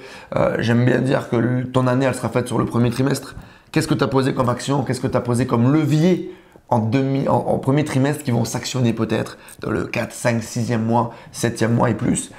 [0.59, 3.35] J'aime bien dire que ton année elle sera faite sur le premier trimestre.
[3.71, 4.83] Qu'est-ce que tu as posé comme action?
[4.83, 6.33] Qu'est-ce que tu as posé comme levier
[6.69, 11.13] en, demi, en, premier trimestre qui vont s'actionner peut-être dans le 4, 5, 6e mois,
[11.33, 12.31] 7e mois et plus?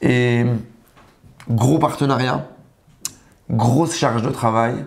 [0.00, 0.44] Et
[1.48, 2.48] gros partenariat,
[3.50, 4.84] grosse charge de travail,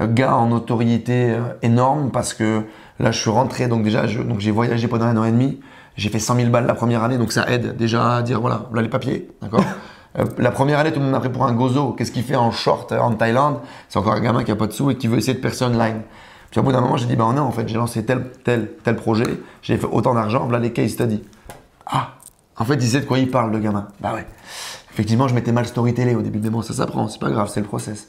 [0.00, 2.62] gars en notoriété euh, énorme parce que
[2.98, 5.60] là je suis rentré, donc déjà j'ai voyagé pendant un an et demi,
[5.96, 8.66] j'ai fait 100 000 balles la première année, donc ça aide déjà à dire voilà,
[8.70, 9.64] voilà les papiers, d'accord?
[10.18, 11.92] Euh, la première année, tout le monde m'a pris pour un gozo.
[11.92, 13.58] Qu'est-ce qu'il fait en short euh, en Thaïlande?
[13.88, 15.64] C'est encore un gamin qui a pas de sous et qui veut essayer de percer
[15.64, 16.02] online.
[16.50, 18.70] Puis au bout d'un moment, j'ai dit, bah non, en fait, j'ai lancé tel, tel,
[18.84, 19.26] tel projet,
[19.62, 21.24] j'ai fait autant d'argent, voilà les case studies.
[21.86, 22.14] Ah,
[22.56, 23.88] en fait, il sait de quoi il parle, le gamin.
[24.00, 24.26] Bah ouais.
[24.92, 27.60] Effectivement, je m'étais mal storytellé au début, mais bon, ça s'apprend, c'est pas grave, c'est
[27.60, 28.08] le process.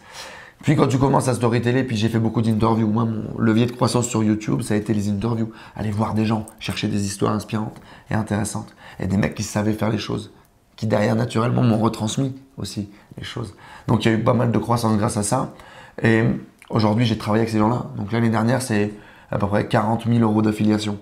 [0.62, 2.88] Puis quand tu commences à storyteller, puis j'ai fait beaucoup d'interviews.
[2.88, 5.52] Moi, mon levier de croissance sur YouTube, ça a été les interviews.
[5.76, 7.76] Aller voir des gens, chercher des histoires inspirantes
[8.10, 8.74] et intéressantes.
[9.00, 10.32] Et des mecs qui savaient faire les choses
[10.76, 13.56] qui derrière naturellement m'ont retransmis aussi les choses.
[13.88, 15.54] Donc il y a eu pas mal de croissance grâce à ça.
[16.02, 16.24] Et
[16.70, 17.86] aujourd'hui, j'ai travaillé avec ces gens-là.
[17.98, 18.94] Donc l'année dernière, c'est
[19.32, 21.00] à peu près 40 000 euros d'affiliation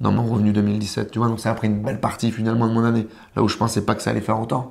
[0.00, 1.10] dans mon revenu 2017.
[1.10, 3.48] Tu vois, donc ça a pris une belle partie finalement de mon année, là où
[3.48, 4.70] je pensais pas que ça allait faire autant.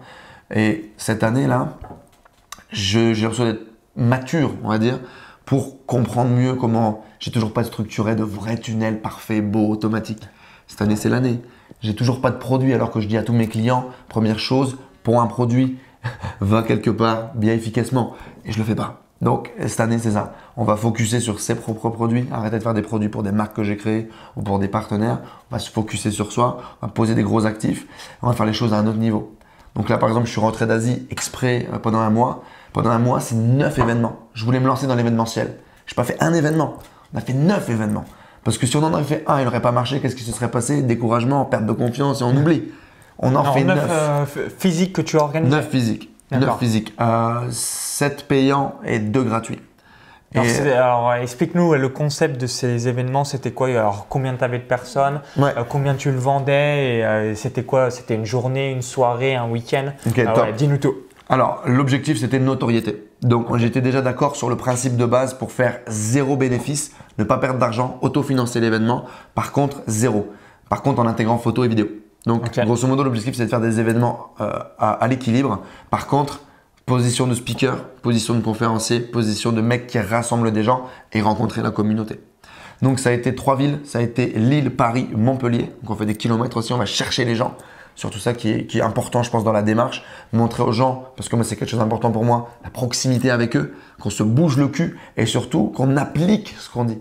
[0.54, 1.78] Et cette année-là,
[2.72, 5.00] j'ai reçu d'être mature, on va dire,
[5.46, 10.28] pour comprendre mieux comment j'ai toujours pas structuré de vrais tunnels parfaits, beaux, automatiques.
[10.68, 11.42] Cette année, c'est l'année.
[11.82, 14.78] J'ai toujours pas de produit alors que je dis à tous mes clients, première chose,
[15.04, 15.78] pour un produit,
[16.42, 18.14] va quelque part bien efficacement.
[18.46, 19.02] Et je le fais pas.
[19.22, 20.34] Donc cette année, c'est ça.
[20.58, 22.28] On va focuser sur ses propres produits.
[22.32, 25.20] Arrêter de faire des produits pour des marques que j'ai créées ou pour des partenaires.
[25.50, 26.62] On va se focuser sur soi.
[26.82, 27.88] On va poser des gros actifs.
[28.22, 29.36] On va faire les choses à un autre niveau.
[29.76, 32.44] Donc là, par exemple, je suis rentré d'Asie exprès euh, pendant un mois.
[32.74, 34.20] Pendant un mois, c'est neuf événements.
[34.34, 35.58] Je voulais me lancer dans l'événementiel.
[35.86, 36.76] Je n'ai pas fait un événement.
[37.14, 38.06] On a fait neuf événements.
[38.46, 40.32] Parce que si on en avait fait un, il n'aurait pas marché, qu'est-ce qui se
[40.32, 40.84] serait passé?
[40.84, 42.72] Découragement, perte de confiance et on oublie.
[43.20, 43.88] On en fait neuf.
[43.90, 44.26] Euh,
[44.60, 46.12] physiques que tu as organisé Neuf physiques.
[46.32, 46.94] Neuf physiques.
[47.02, 49.60] Euh, sept payants et deux gratuits.
[50.36, 53.70] Alors, explique-nous le concept de ces événements, c'était quoi?
[53.70, 55.22] Alors combien tu avais de personnes?
[55.40, 57.00] Euh, Combien tu le vendais?
[57.32, 57.90] Et c'était quoi?
[57.90, 59.94] C'était une journée, une soirée, un week-end?
[60.58, 60.96] Dis-nous tout.
[61.30, 63.08] Alors l'objectif c'était notoriété.
[63.26, 67.40] Donc j'étais déjà d'accord sur le principe de base pour faire zéro bénéfice, ne pas
[67.40, 69.06] perdre d'argent, autofinancer l'événement.
[69.34, 70.32] Par contre, zéro.
[70.70, 71.88] Par contre, en intégrant photo et vidéo.
[72.28, 75.64] Donc grosso modo, l'objectif c'est de faire des événements euh, à, l'équilibre.
[75.90, 76.42] Par contre,
[76.86, 81.64] position de speaker, position de conférencier, position de mec qui rassemble des gens et rencontrer
[81.64, 82.20] la communauté.
[82.84, 85.72] Donc ça a été trois villes, ça a été Lille, Paris, Montpellier.
[85.82, 87.56] Donc on fait des kilomètres aussi, on va chercher les gens
[87.96, 90.04] surtout ça qui est, important, je pense, dans la démarche.
[90.34, 93.56] Montrer aux gens, parce que moi, c'est quelque chose d'important pour moi, la proximité avec
[93.56, 97.00] eux, qu'on se bouge le cul et surtout qu'on applique ce qu'on dit.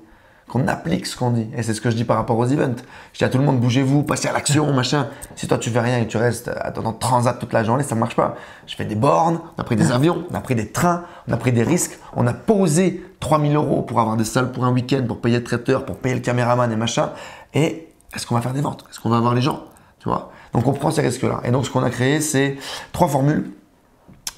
[0.49, 1.49] Qu'on applique ce qu'on dit.
[1.57, 2.77] Et c'est ce que je dis par rapport aux events.
[3.13, 5.09] Je dis à tout le monde, bougez-vous, passez à l'action, machin.
[5.37, 8.01] Si toi, tu fais rien et tu restes dans transat toute la journée, ça ne
[8.01, 8.37] marche pas.
[8.67, 11.33] Je fais des bornes, on a pris des avions, on a pris des trains, on
[11.33, 14.73] a pris des risques, on a posé 3000 euros pour avoir des salles pour un
[14.73, 17.11] week-end, pour payer le traiteur, pour payer le caméraman et machin.
[17.55, 18.85] Et est-ce qu'on va faire des ventes?
[18.91, 19.65] Est-ce qu'on va avoir les gens?
[20.05, 21.41] Tu vois donc on prend ces risques-là.
[21.45, 22.57] Et donc ce qu'on a créé, c'est
[22.93, 23.51] trois formules.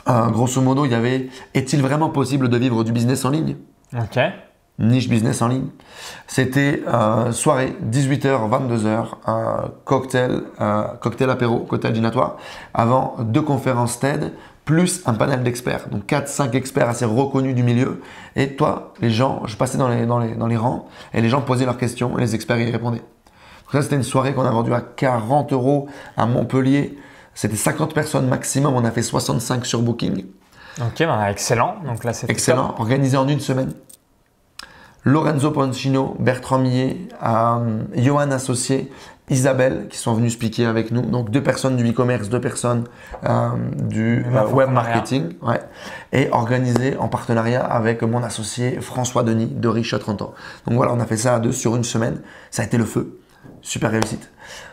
[0.09, 3.57] Euh, grosso modo, il y avait est-il vraiment possible de vivre du business en ligne?
[3.95, 4.19] Ok.
[4.79, 5.69] Niche business en ligne.
[6.27, 9.07] C'était euh, soirée, 18h, 22h,
[9.85, 12.37] cocktail, euh, cocktail apéro, cocktail dînatoire,
[12.73, 14.33] avant deux conférences TED,
[14.65, 15.89] plus un panel d'experts.
[15.91, 18.01] Donc 4-5 experts assez reconnus du milieu.
[18.37, 21.29] Et toi, les gens, je passais dans les, dans les, dans les rangs et les
[21.29, 23.03] gens posaient leurs questions et les experts y répondaient.
[23.73, 26.97] Ça, c'était une soirée qu'on a vendue à 40 euros à Montpellier.
[27.35, 28.75] C'était 50 personnes maximum.
[28.75, 30.25] On a fait 65 sur Booking.
[30.81, 31.77] Ok, ben, excellent.
[31.85, 32.75] Donc là, c'est excellent.
[32.79, 33.73] Organisé en une semaine.
[35.05, 38.91] Lorenzo Poncino, Bertrand Millet, euh, Johan Associé,
[39.31, 41.03] Isabelle qui sont venus speaker avec nous.
[41.03, 42.85] Donc deux personnes du e-commerce, deux personnes
[43.25, 45.35] euh, du euh, web marketing.
[45.43, 45.61] Ouais.
[46.13, 50.35] Et organisé en partenariat avec mon associé François Denis de Rich à 30 ans.
[50.67, 52.21] Donc voilà, on a fait ça à deux sur une semaine.
[52.51, 53.21] Ça a été le feu
[53.67, 54.31] super réussite.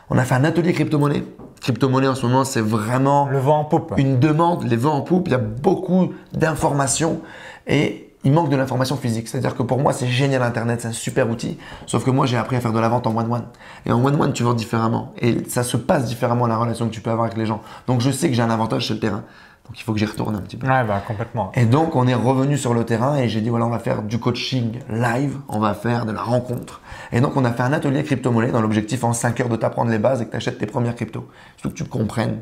[0.10, 1.23] On a fait un atelier crypto-monnaie.
[1.62, 3.93] Crypto-monnaie en ce moment, c'est vraiment le vent en poupe.
[3.97, 5.27] Une demande, les vents en poupe.
[5.27, 7.21] Il y a beaucoup d'informations
[7.65, 9.27] et il manque de l'information physique.
[9.27, 11.58] C'est-à-dire que pour moi, c'est génial Internet, c'est un super outil.
[11.88, 13.45] Sauf que moi, j'ai appris à faire de la vente en one-one.
[13.86, 15.13] Et en one-one, tu vends différemment.
[15.19, 17.62] Et ça se passe différemment la relation que tu peux avoir avec les gens.
[17.88, 19.23] Donc, je sais que j'ai un avantage sur le terrain.
[19.65, 20.67] Donc il faut que j'y retourne un petit peu.
[20.67, 21.52] Ouais, bah, complètement.
[21.56, 24.04] Et donc on est revenu sur le terrain et j'ai dit voilà, on va faire
[24.04, 26.82] du coaching live, on va faire de la rencontre.
[27.12, 29.89] Et donc on a fait un atelier crypto-monnaie dans l'objectif en 5 heures de t'apprendre
[29.89, 31.28] les bases et que tu achètes tes premières cryptos.
[31.58, 32.41] Surtout que tu comprennes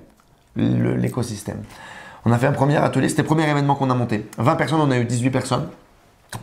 [0.55, 1.61] l'écosystème.
[2.25, 4.27] On a fait un premier atelier, c'était le premier événement qu'on a monté.
[4.37, 5.67] 20 personnes, on a eu 18 personnes.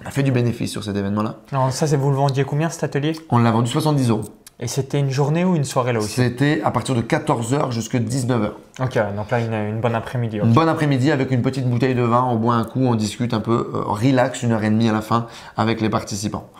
[0.05, 1.37] On a fait du bénéfice sur cet événement-là.
[1.51, 3.13] Alors ça, c'est vous le vendiez combien cet atelier?
[3.31, 4.25] On l'a vendu 70 euros.
[4.61, 8.01] Et c'était une journée ou une soirée là aussi C'était à partir de 14h jusqu'à
[8.01, 8.51] 19h.
[8.81, 10.39] Ok, donc là, une, une bonne après-midi.
[10.39, 13.35] Une bonne après-midi avec une petite bouteille de vin, on boit un coup, on discute
[13.35, 16.51] un peu, euh, relax, une heure et demie à la fin avec les participants.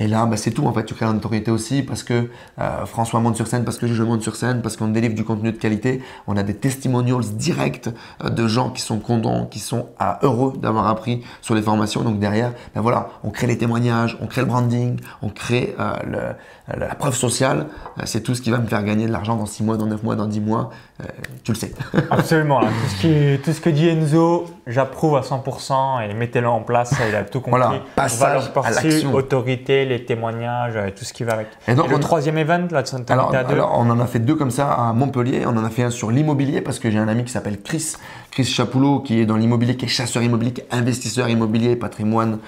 [0.00, 0.84] Et là, bah, c'est tout en fait.
[0.84, 4.02] Tu crées la notoriété aussi parce que euh, François monte sur scène, parce que je
[4.02, 6.02] monte sur scène, parce qu'on délivre du contenu de qualité.
[6.26, 7.90] On a des testimonials directs
[8.24, 9.88] euh, de gens qui sont contents, qui sont
[10.22, 12.00] heureux d'avoir appris sur les formations.
[12.00, 16.34] Donc derrière, ben voilà, on crée les témoignages, on crée le branding, on crée le,
[16.76, 17.66] la preuve sociale,
[17.98, 19.86] euh, c'est tout ce qui va me faire gagner de l'argent dans 6 mois, dans
[19.86, 20.70] 9 mois, dans 10 mois.
[21.00, 21.04] Euh,
[21.42, 21.72] tu le sais.
[22.10, 22.60] Absolument.
[22.60, 26.94] Tout, ce qui, tout, ce que dit Enzo, j'approuve à 100% et mettez-le en place.
[27.08, 27.60] Il a tout compris.
[27.60, 29.14] Voilà, passage à l'action.
[29.14, 31.48] autorité, les témoignages, euh, tout ce qui va avec.
[31.68, 33.54] Et, donc, le troisième event, là, tu alors, à deux.
[33.54, 35.44] alors, on en a fait deux comme ça à Montpellier.
[35.46, 37.94] On en a fait un sur l'immobilier parce que j'ai un ami qui s'appelle Chris,
[38.30, 42.38] Chris Chapoulot, qui est dans l'immobilier, qui est chasseur immobilier, qui est investisseur immobilier, patrimoine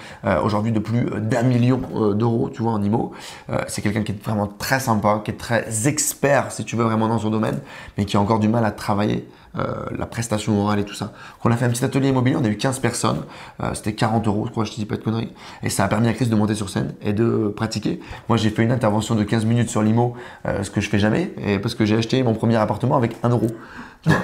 [0.43, 1.81] aujourd'hui de plus d'un million
[2.15, 3.13] d'euros, tu vois, en IMO.
[3.67, 7.19] c'est quelqu'un qui vraiment très sympa, qui est très expert, si tu veux, vraiment dans
[7.19, 7.61] son domaine,
[7.99, 9.27] mais qui a encore du mal à travailler
[9.59, 11.13] euh, la prestation orale et tout ça.
[11.45, 13.23] on a fait un petit atelier immobilier, on a eu 15 personnes,
[13.63, 15.31] euh, c'était 40 euros, je crois, je te dis pas de conneries.
[15.63, 18.01] Et ça a permis à Chris de monter sur scène et de pratiquer.
[18.31, 20.15] Moi, j'ai fait une intervention de 15 minutes sur l'IMO,
[20.47, 23.29] euh, ce que je fais jamais, parce que j'ai acheté mon premier appartement avec 1
[23.29, 23.49] euro.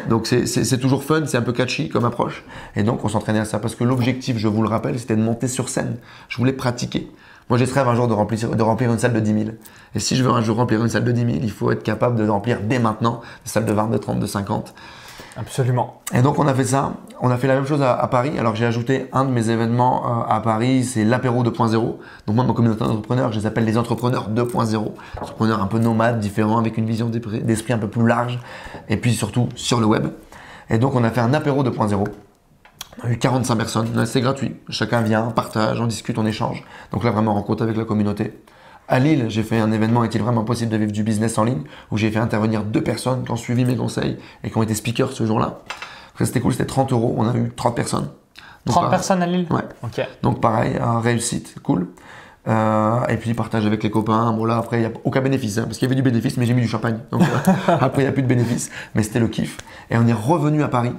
[0.08, 2.44] Donc c'est toujours fun, c'est un peu catchy comme approche.
[2.76, 5.22] Et donc on s'entraînait à ça parce que l'objectif, je vous le rappelle, c'était de
[5.22, 5.96] monter sur scène.
[6.28, 7.08] Je voulais pratiquer.
[7.48, 9.44] Moi, j'ai ce un jour de remplir, de remplir une salle de 10 000.
[9.94, 11.82] Et si je veux un jour remplir une salle de 10 000, il faut être
[11.82, 14.74] capable de remplir dès maintenant des salles de 20, de 30, de 50.
[15.38, 16.03] Absolument.
[16.12, 16.94] Et donc, on a fait ça.
[17.20, 18.37] On a fait la même chose à, Paris.
[18.40, 21.70] Alors, j'ai ajouté un de mes événements euh, à Paris, c'est l'apéro 2.0.
[21.72, 24.92] Donc, moi, mon communauté d'entrepreneurs, je les appelle les entrepreneurs 2.0.
[25.20, 28.40] Entrepreneurs un peu nomades, différents, avec une vision d'esprit un peu plus large.
[28.88, 30.09] Et puis, surtout, sur le web.
[30.70, 32.05] Et donc, on a fait un apéro 2.0.
[33.01, 34.57] On a eu 45 personnes, c'est gratuit.
[34.70, 36.64] Chacun vient, partage, on discute, on échange.
[36.90, 38.33] Donc là, vraiment, rencontre avec la communauté.
[38.88, 41.62] À Lille, j'ai fait un événement Est-il vraiment possible de vivre du business en ligne
[41.90, 44.74] où j'ai fait intervenir deux personnes qui ont suivi mes conseils et qui ont été
[44.74, 45.59] speakers ce jour-là.
[46.18, 47.14] C'était cool, c'était 30 euros.
[47.16, 48.09] On a eu 30 personnes.
[48.64, 49.62] 30 personnes à Lille Ouais.
[49.83, 50.01] Ok.
[50.22, 51.88] Donc pareil, réussite, cool.
[52.48, 54.33] Euh, et puis partage avec les copains.
[54.33, 56.38] Bon là après il n'y a aucun bénéfice hein, parce qu'il y avait du bénéfice
[56.38, 56.98] mais j'ai mis du champagne.
[57.11, 59.59] Donc euh, après il n'y a plus de bénéfice mais c'était le kiff.
[59.90, 60.92] Et on est revenu à Paris.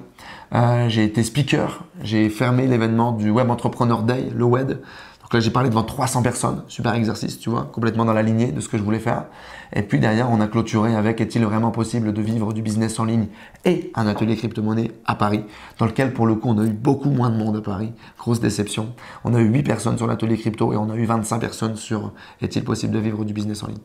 [0.54, 1.84] Euh, j'ai été speaker.
[2.04, 4.80] J'ai fermé l'événement du Web Entrepreneur Day, le WED.
[5.29, 6.63] Donc là, j'ai parlé devant 300 personnes.
[6.67, 9.25] Super exercice, tu vois, complètement dans la lignée de ce que je voulais faire.
[9.73, 13.05] Et puis derrière, on a clôturé avec Est-il vraiment possible de vivre du business en
[13.05, 13.27] ligne
[13.63, 15.45] et un atelier crypto-monnaie à Paris,
[15.77, 17.93] dans lequel, pour le coup, on a eu beaucoup moins de monde à Paris.
[18.17, 18.95] Grosse déception.
[19.23, 22.11] On a eu 8 personnes sur l'atelier crypto et on a eu 25 personnes sur
[22.41, 23.77] Est-il possible de vivre du business en ligne.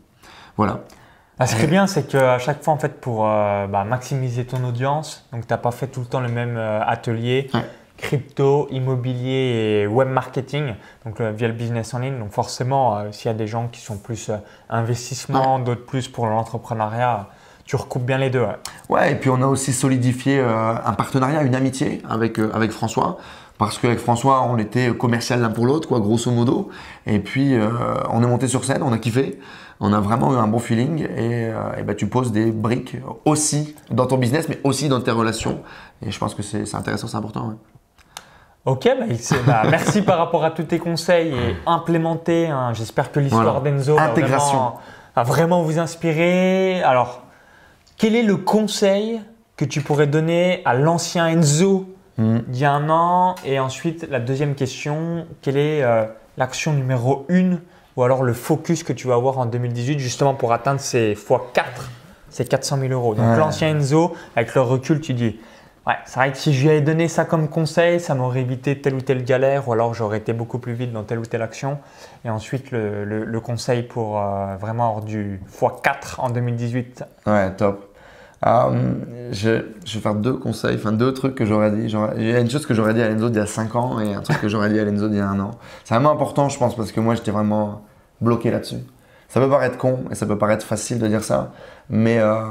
[0.57, 0.80] Voilà.
[1.38, 4.46] Ah, ce qui est bien, c'est qu'à chaque fois, en fait, pour euh, bah, maximiser
[4.46, 7.50] ton audience, donc tu n'as pas fait tout le temps le même euh, atelier.
[7.96, 12.18] Crypto, immobilier et web marketing, donc euh, via le business en ligne.
[12.18, 14.30] Donc forcément, s'il y a des gens qui sont plus
[14.68, 17.28] investissement, d'autres plus pour l'entrepreneuriat,
[17.64, 18.44] tu recoupes bien les deux.
[18.88, 19.12] Ouais.
[19.12, 23.16] et puis on a aussi solidifié un partenariat, une amitié avec, avec François
[23.57, 26.70] parce qu'avec François, on était commercial l'un pour l'autre, quoi, grosso modo.
[27.07, 27.57] Et puis,
[28.11, 29.38] on est monté sur scène, on a kiffé
[29.80, 33.74] on a vraiment eu un bon feeling et, euh, bah, tu poses des briques aussi
[33.90, 35.62] dans ton business, mais aussi dans tes relations.
[36.02, 37.59] Et je pense que c'est intéressant, c'est important.
[38.66, 39.05] Ok, bah,
[39.46, 42.46] bah, merci par rapport à tous tes conseils et implémenter.
[42.46, 42.72] Hein.
[42.72, 46.83] J'espère que l'histoire d'Enzo va vraiment, vous inspirer.
[46.83, 47.22] Alors,
[47.98, 49.20] quel est le conseil
[49.57, 52.38] que tu pourrais donner à l'ancien Enzo hmm.
[52.48, 53.35] d'il y a un an?
[53.44, 56.05] Et ensuite, la deuxième question, quelle est euh,
[56.38, 57.61] l'action numéro une
[57.96, 61.64] ou alors le focus que tu vas avoir en 2018 justement pour atteindre ces x4,
[62.31, 63.14] ces 400 000 euros?
[63.14, 65.38] Donc l'ancien Enzo, avec le recul, tu dis,
[65.87, 68.81] ouais, c'est vrai que si je lui avais donné ça comme conseil, ça m'aurait évité
[68.81, 71.42] telle ou telle galère, ou alors j'aurais été beaucoup plus vite dans telle ou telle
[71.42, 71.79] action.
[72.25, 77.05] Et ensuite, le, conseil pour euh, vraiment avoir du x4 en 2018.
[77.27, 77.94] Ouais, top.
[78.47, 81.94] Euh, je, vais faire deux conseils, enfin deux trucs que j'aurais dit.
[82.16, 84.01] Il y a une chose que j'aurais dit à Lenzo il y a 5 ans
[84.01, 85.53] et un truc que j'aurais dit à Lenzo il y a un an.
[85.85, 87.83] C'est vraiment important, je pense, parce que moi j'étais vraiment
[88.20, 88.81] bloqué là-dessus.
[89.29, 91.53] Ça peut paraître con et ça peut paraître facile de dire ça,
[91.88, 92.42] mais euh,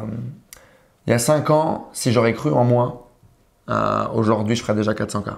[1.05, 3.09] il y a 5 ans, si j'aurais cru en moi,
[3.69, 5.35] euh, aujourd'hui je ferais déjà 400K.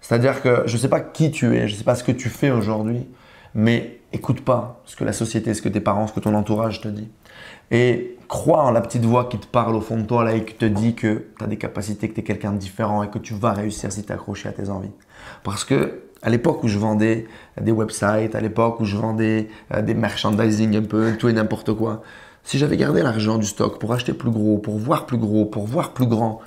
[0.00, 2.12] C'est-à-dire que je ne sais pas qui tu es, je ne sais pas ce que
[2.12, 3.06] tu fais aujourd'hui,
[3.54, 6.80] mais écoute pas ce que la société, ce que tes parents, ce que ton entourage
[6.80, 7.08] te dit.
[7.70, 10.44] Et crois en la petite voix qui te parle au fond de toi là, et
[10.44, 13.08] qui te dit que tu as des capacités, que tu es quelqu'un de différent et
[13.08, 14.92] que tu vas réussir si tu accroché à tes envies.
[15.42, 17.26] Parce que à l'époque où je vendais
[17.60, 21.74] des websites, à l'époque où je vendais euh, des merchandising un peu, tout et n'importe
[21.74, 22.02] quoi,
[22.44, 25.66] si j'avais gardé l'argent du stock pour acheter plus gros, pour voir plus gros, pour
[25.66, 26.40] voir plus grand,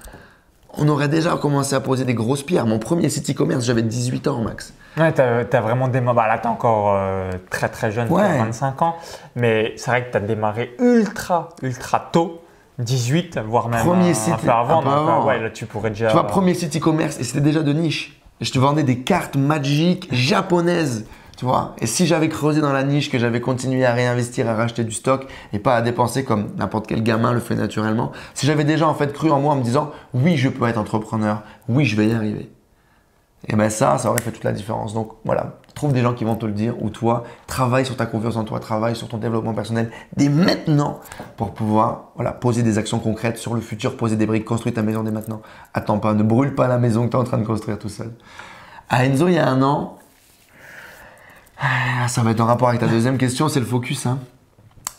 [0.77, 2.65] on aurait déjà commencé à poser des grosses pierres.
[2.65, 4.73] Mon premier site e-commerce, j'avais 18 ans max.
[4.97, 6.15] Ouais, tu as, vraiment démarré.
[6.15, 8.95] Bah là, tu es encore euh, très très jeune, tu as 25 ans.
[9.35, 12.41] Mais c'est vrai que tu as démarré ultra, ultra tôt.
[12.79, 14.81] 18, voire même premier site, un peu avant.
[14.81, 16.07] donc, ouais, là, tu pourrais déjà.
[16.07, 18.19] Tu vois, premier site e-commerce, et c'était déjà de niche.
[18.41, 21.05] Je te vendais des cartes magiques japonaises.
[21.37, 24.55] Tu vois, et si j'avais creusé dans la niche, que j'avais continué à réinvestir, à
[24.55, 28.45] racheter du stock et pas à dépenser comme n'importe quel gamin le fait naturellement, si
[28.45, 31.43] j'avais déjà en fait cru en moi en me disant oui, je peux être entrepreneur,
[31.67, 32.49] oui, je vais y arriver.
[33.47, 34.93] Et bien ça, ça aurait fait toute la différence.
[34.93, 38.05] Donc voilà, trouve des gens qui vont te le dire ou toi, travaille sur ta
[38.05, 41.01] confiance en toi, travaille sur ton développement personnel dès maintenant
[41.35, 44.81] pour pouvoir voilà, poser des actions concrètes sur le futur, poser des briques, construire ta
[44.81, 45.41] maison dès maintenant.
[45.73, 47.89] Attends pas, ne brûle pas la maison que tu es en train de construire tout
[47.89, 48.11] seul.
[48.89, 49.97] À Enzo, il y a un an,
[52.07, 54.05] ça va être en rapport avec ta deuxième question, c'est le focus.
[54.05, 54.19] Hein.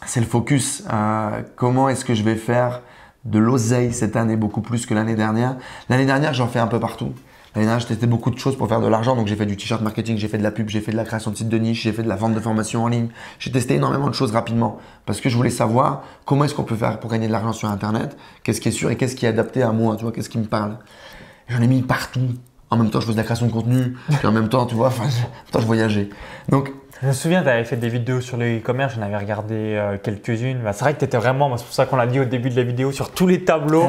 [0.06, 0.84] C'est le focus.
[0.92, 2.82] Euh, comment est-ce que je vais faire
[3.24, 5.56] de l'oseille cette année beaucoup plus que l'année dernière?
[5.88, 7.12] L'année dernière, j'en fais un peu partout.
[7.54, 9.16] L'année dernière, j'ai testé beaucoup de choses pour faire de l'argent.
[9.16, 11.04] Donc, j'ai fait du t-shirt marketing, j'ai fait de la pub, j'ai fait de la
[11.04, 13.08] création de sites de niche, j'ai fait de la vente de formation en ligne.
[13.38, 16.76] J'ai testé énormément de choses rapidement parce que je voulais savoir comment est-ce qu'on peut
[16.76, 19.30] faire pour gagner de l'argent sur Internet, qu'est-ce qui est sûr et qu'est-ce qui est
[19.30, 20.76] adapté à moi, tu vois, qu'est-ce qui me parle.
[21.48, 22.28] J'en ai mis partout.
[22.70, 24.74] En même temps, je faisais de la création de contenu, puis en même temps, tu
[24.74, 25.04] vois, enfin,
[25.54, 26.08] je voyageais.
[26.48, 29.54] Donc, je me souviens, tu avais fait des vidéos sur le e-commerce, j'en avais regardé
[29.54, 30.60] euh, quelques-unes.
[30.64, 32.48] Bah, c'est vrai que tu étais vraiment, c'est pour ça qu'on l'a dit au début
[32.48, 33.86] de la vidéo, sur tous les tableaux.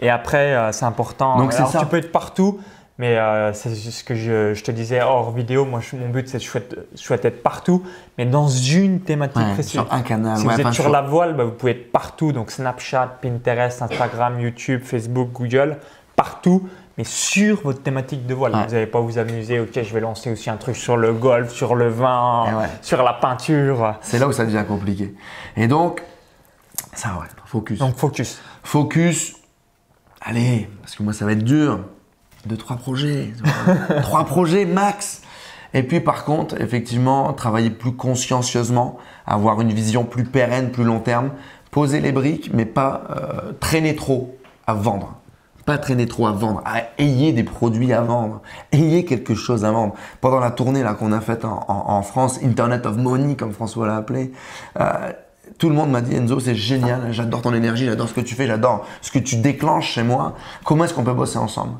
[0.00, 1.38] Et, après, euh, c'est important.
[1.38, 2.60] Donc, Alors, tu peux être partout,
[2.98, 5.64] mais euh, c'est ce que je, te disais hors vidéo.
[5.64, 7.84] Moi, mon but, c'est de souhaiter être partout,
[8.18, 9.72] mais dans une thématique précise.
[9.72, 10.36] Sur un canal.
[10.36, 12.32] Si vous êtes sur la voile, bah, vous pouvez être partout.
[12.32, 15.78] Donc, Snapchat, Pinterest, Instagram, YouTube, Facebook, Google,
[16.16, 18.52] partout, mais sur votre thématique de voile.
[18.52, 21.52] Vous n'allez pas vous amuser, ok, je vais lancer aussi un truc sur le golf,
[21.52, 23.96] sur le vin, sur la peinture.
[24.00, 25.14] C'est là où ça devient compliqué.
[25.56, 26.02] Et donc,
[26.92, 27.78] ça, ouais, focus.
[27.78, 28.40] Donc, focus.
[28.62, 29.36] Focus
[30.24, 31.80] allez, parce que moi ça va être dur,
[32.46, 33.32] deux, trois projets,
[34.02, 35.22] trois projets max.
[35.74, 41.00] Et puis par contre, effectivement, travailler plus consciencieusement, avoir une vision plus pérenne, plus long
[41.00, 41.30] terme,
[41.70, 45.16] poser les briques, mais pas euh, traîner trop à vendre.
[45.64, 49.70] Pas traîner trop à vendre, à ayez des produits à vendre, ayez quelque chose à
[49.70, 49.94] vendre.
[50.20, 53.96] Pendant la tournée là qu'on a faite en, France, Internet of Money comme François l'a
[53.96, 54.32] appelé,
[54.80, 55.12] euh,
[55.58, 58.34] tout le monde m'a dit Enzo, c'est génial, j'adore ton énergie, j'adore ce que tu
[58.34, 60.34] fais, j'adore ce que tu déclenches chez moi.
[60.64, 61.74] Comment est-ce qu'on peut bosser ensemble?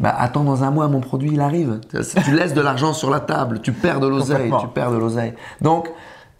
[0.00, 1.80] Bah, attends dans un mois, mon produit il arrive.
[2.24, 5.34] Tu laisses de l'argent sur la table, tu perds de l'oseille, tu perds de l'oseille.
[5.60, 5.90] Donc,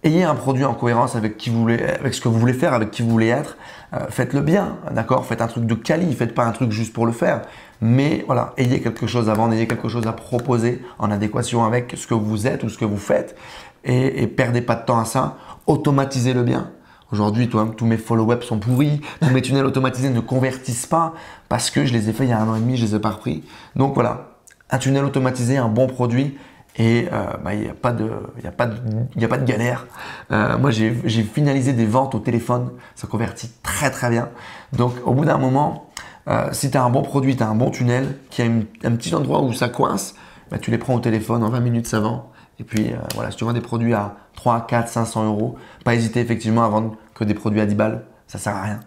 [0.04, 2.74] ayez un produit en cohérence avec qui vous voulez, avec ce que vous voulez faire,
[2.74, 3.56] avec qui vous voulez être.
[3.94, 5.24] Euh, faites-le bien, d'accord?
[5.24, 7.42] Faites un truc de quali, faites pas un truc juste pour le faire.
[7.80, 11.94] Mais voilà, ayez quelque chose à vendre, ayez quelque chose à proposer en adéquation avec
[11.96, 13.36] ce que vous êtes ou ce que vous faites.
[13.84, 15.36] Et, perdez pas de temps à ça.
[15.66, 16.70] Automatisez-le bien.
[17.10, 21.14] Aujourd'hui, toi, tous mes follow-ups sont pourris, tous mes tunnels automatisés ne convertissent pas
[21.48, 22.96] parce que je les ai fait il y a un an et demi, je les
[22.96, 23.44] ai pas repris.
[23.76, 24.32] Donc voilà,
[24.68, 26.36] un tunnel automatisé, un bon produit
[26.78, 28.08] et euh, bah, il n'y a, pas de,
[28.44, 29.86] a, pas de, a pas de galère.
[30.30, 34.28] Euh, moi, j'ai finalisé des ventes au téléphone, ça convertit très très bien.
[34.72, 35.90] Donc au bout d'un moment,
[36.28, 38.92] euh, si tu as un bon produit, tu as un bon tunnel, qui a un
[38.92, 40.14] petit endroit où ça coince,
[40.52, 42.30] bah, tu les prends au téléphone, en 20 minutes ça vend.
[42.60, 46.20] Et puis voilà, si tu vends des produits à 3, 4, 500 euros, pas hésiter
[46.20, 48.80] effectivement à vendre que des produits à 10 balles, ça sert à rien.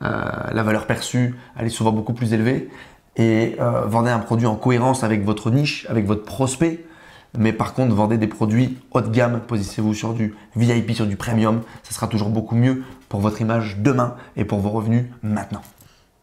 [0.00, 2.70] la valeur perçue, elle est souvent beaucoup plus élevée.
[3.16, 6.86] Et vendez un produit en cohérence avec votre niche, avec votre prospect.
[7.36, 11.16] Mais par contre, vendez des produits haut de gamme, positionnez-vous sur du VIP, sur du
[11.16, 11.62] premium.
[11.82, 15.62] Ça sera toujours beaucoup mieux pour votre image demain et pour vos revenus maintenant.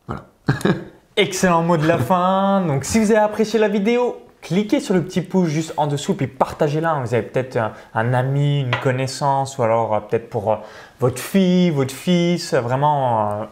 [0.07, 0.25] Voilà.
[1.17, 2.65] Excellent mot de la fin.
[2.65, 6.13] Donc, si vous avez apprécié la vidéo, cliquez sur le petit pouce juste en dessous
[6.13, 7.01] puis partagez-la.
[7.03, 7.57] Vous avez peut-être
[7.93, 10.57] un, ami, une connaissance ou alors euh, peut-être pour euh,
[10.99, 13.45] votre fille, votre fils, vraiment euh,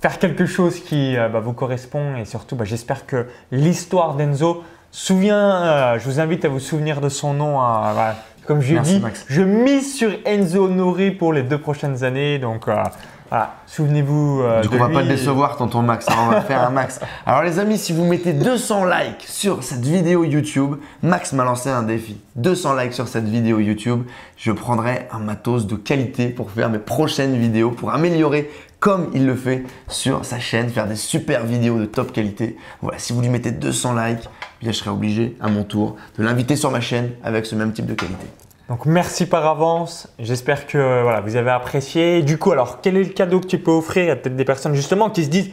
[0.00, 5.62] faire, quelque, chose qui bah, vous correspond et surtout bah, j'espère que l'histoire d'Enzo Souviens,
[5.62, 7.62] euh, je vous invite à vous souvenir de son nom.
[7.62, 7.94] Hein,
[8.44, 12.38] comme je dis, je mise sur Enzo Nori pour les deux prochaines années.
[12.38, 12.74] Donc euh,
[13.30, 14.42] voilà, souvenez-vous.
[14.42, 16.06] Euh, du coup, on va pas te décevoir, tonton Max.
[16.10, 17.00] Hein, on va faire un max.
[17.26, 21.70] Alors, les amis, si vous mettez 200 likes sur cette vidéo YouTube, Max m'a lancé
[21.70, 22.20] un défi.
[22.36, 24.02] 200 likes sur cette vidéo YouTube,
[24.36, 28.50] je prendrai un matos de qualité pour faire mes prochaines vidéos, pour améliorer
[28.82, 32.56] comme il le fait sur sa chaîne, faire des super vidéos de top qualité.
[32.82, 34.28] Voilà, si vous lui mettez 200 likes,
[34.60, 37.72] bien je serai obligé à mon tour de l'inviter sur ma chaîne avec ce même
[37.72, 38.26] type de qualité.
[38.68, 40.08] Donc merci par avance.
[40.18, 42.22] J'espère que voilà, vous avez apprécié.
[42.22, 44.12] Du coup, alors quel est le cadeau que tu peux offrir?
[44.12, 45.50] A peut-être des personnes justement qui se disent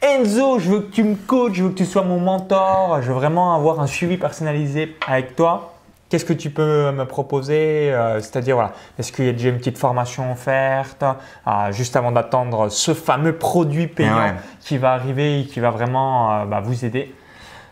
[0.00, 3.08] Enzo, je veux que tu me coaches, je veux que tu sois mon mentor, je
[3.08, 5.71] veux vraiment avoir un suivi personnalisé avec toi.
[6.12, 9.56] Qu'est-ce que tu peux me proposer euh, C'est-à-dire, voilà, est-ce qu'il y a déjà une
[9.56, 15.46] petite formation offerte euh, juste avant d'attendre ce fameux produit payant qui va arriver et
[15.46, 17.14] qui va vraiment euh, bah, vous aider?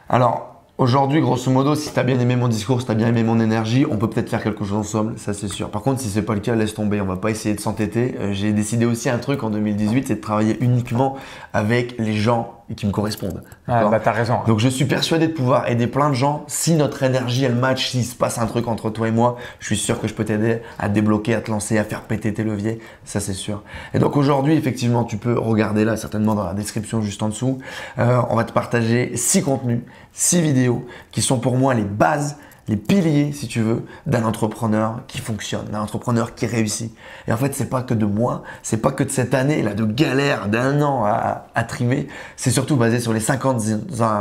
[0.08, 0.49] Alors,
[0.80, 3.22] Aujourd'hui, grosso modo, si tu as bien aimé mon discours, si tu as bien aimé
[3.22, 5.68] mon énergie, on peut peut-être faire quelque chose ensemble, ça c'est sûr.
[5.68, 8.14] Par contre, si c'est pas le cas, laisse tomber, on va pas essayer de s'entêter.
[8.30, 11.18] J'ai décidé aussi un truc en 2018, c'est de travailler uniquement
[11.52, 13.42] avec les gens qui me correspondent.
[13.66, 14.38] Ah, bah t'as raison.
[14.46, 16.44] Donc je suis persuadé de pouvoir aider plein de gens.
[16.46, 19.66] Si notre énergie elle match, s'il se passe un truc entre toi et moi, je
[19.66, 22.44] suis sûr que je peux t'aider à débloquer, à te lancer, à faire péter tes
[22.44, 22.78] leviers.
[23.04, 23.62] Ça c'est sûr.
[23.92, 27.58] Et donc aujourd'hui, effectivement, tu peux regarder là, certainement dans la description juste en dessous.
[27.98, 29.80] Euh, on va te partager six contenus,
[30.12, 32.36] six vidéos qui sont pour moi les bases
[32.70, 36.94] les piliers, si tu veux, d'un entrepreneur qui fonctionne, d'un entrepreneur qui réussit.
[37.26, 39.74] Et en fait, c'est pas que de moi, c'est pas que de cette année là
[39.74, 43.60] de galère d'un an à, trimer, c'est surtout basé sur les 50,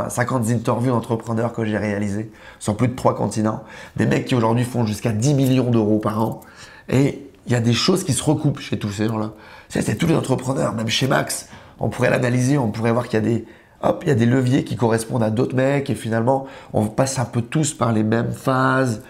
[0.08, 3.62] 50 interviews d'entrepreneurs que j'ai réalisées sur plus de trois continents,
[3.96, 6.40] des mecs qui aujourd'hui font jusqu'à 10 millions d'euros par an.
[6.88, 9.30] Et il y a des choses qui se recoupent chez tous ces gens-là.
[9.68, 11.48] C'est tous les entrepreneurs, même chez Max,
[11.78, 13.44] on pourrait l'analyser, on pourrait voir qu'il y a des
[13.82, 17.18] hop, il y a des leviers qui correspondent à d'autres mecs et finalement, on passe
[17.18, 19.02] un peu tous par les mêmes phases.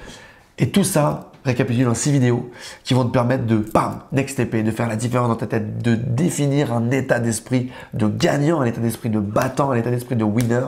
[0.59, 2.51] Et tout ça, récapitule dans six vidéos
[2.85, 5.83] qui vont te permettre de, bam, next step, de faire la différence dans ta tête,
[5.83, 10.17] de définir un état d'esprit de gagnant, un état d'esprit de battant, un état d'esprit
[10.17, 10.67] de winner.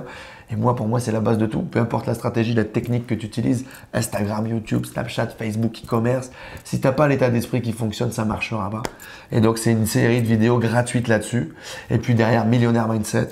[0.51, 1.62] Et moi, pour moi, c'est la base de tout.
[1.62, 6.31] Peu importe la stratégie, la technique que tu utilises, Instagram, YouTube, Snapchat, Facebook, e-commerce,
[6.62, 8.83] si tu n'as pas l'état d'esprit qui fonctionne, ça marchera pas.
[9.31, 11.55] Et donc, c'est une série de vidéos gratuites là-dessus.
[11.90, 13.29] Et puis derrière, Millionnaire Mindset,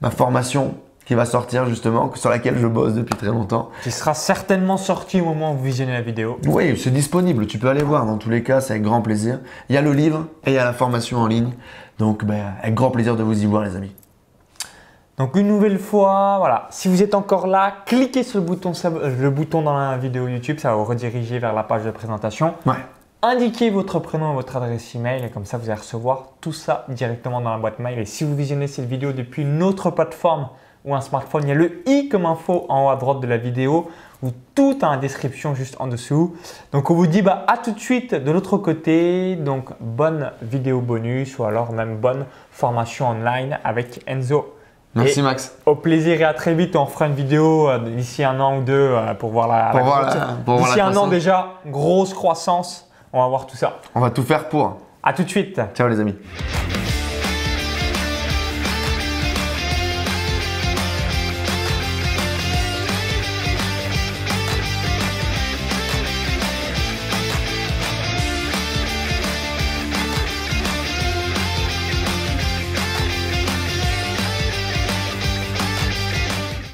[0.00, 0.74] ma formation
[1.04, 3.70] qui va sortir justement, sur laquelle je bosse depuis très longtemps.
[3.82, 6.38] Qui sera certainement sorti au moment où vous visionnez la vidéo.
[6.46, 9.40] Oui, c'est disponible, tu peux aller voir dans tous les cas, c'est avec grand plaisir.
[9.68, 11.50] Il y a le livre et il y a la formation en ligne.
[11.98, 13.92] Donc ben, avec grand plaisir de vous y voir les amis.
[15.18, 19.30] Donc une nouvelle fois, voilà, si vous êtes encore là, cliquez sur le bouton, le
[19.30, 22.54] bouton dans la vidéo YouTube, ça va vous rediriger vers la page de présentation.
[22.64, 22.74] Ouais.
[23.22, 26.84] Indiquez votre prénom et votre adresse email et comme ça vous allez recevoir tout ça
[26.88, 27.98] directement dans la boîte mail.
[27.98, 30.48] Et si vous visionnez cette vidéo depuis une autre plateforme
[30.84, 33.26] ou un smartphone, il y a le i comme info en haut à droite de
[33.26, 33.90] la vidéo
[34.22, 36.34] ou tout en description juste en dessous.
[36.72, 39.36] Donc on vous dit bah, à tout de suite de l'autre côté.
[39.36, 44.54] Donc bonne vidéo bonus ou alors même bonne formation online avec Enzo.
[44.94, 45.54] Merci Max.
[45.66, 46.74] Au plaisir et à très vite.
[46.74, 49.70] On fera une vidéo euh, d'ici un an ou deux euh, pour voir la.
[49.70, 52.89] Pour voir la- pour D'ici un an déjà, grosse croissance.
[53.12, 53.80] On va voir tout ça.
[53.94, 54.78] On va tout faire pour.
[55.02, 55.60] À tout de suite.
[55.74, 56.14] Ciao les amis.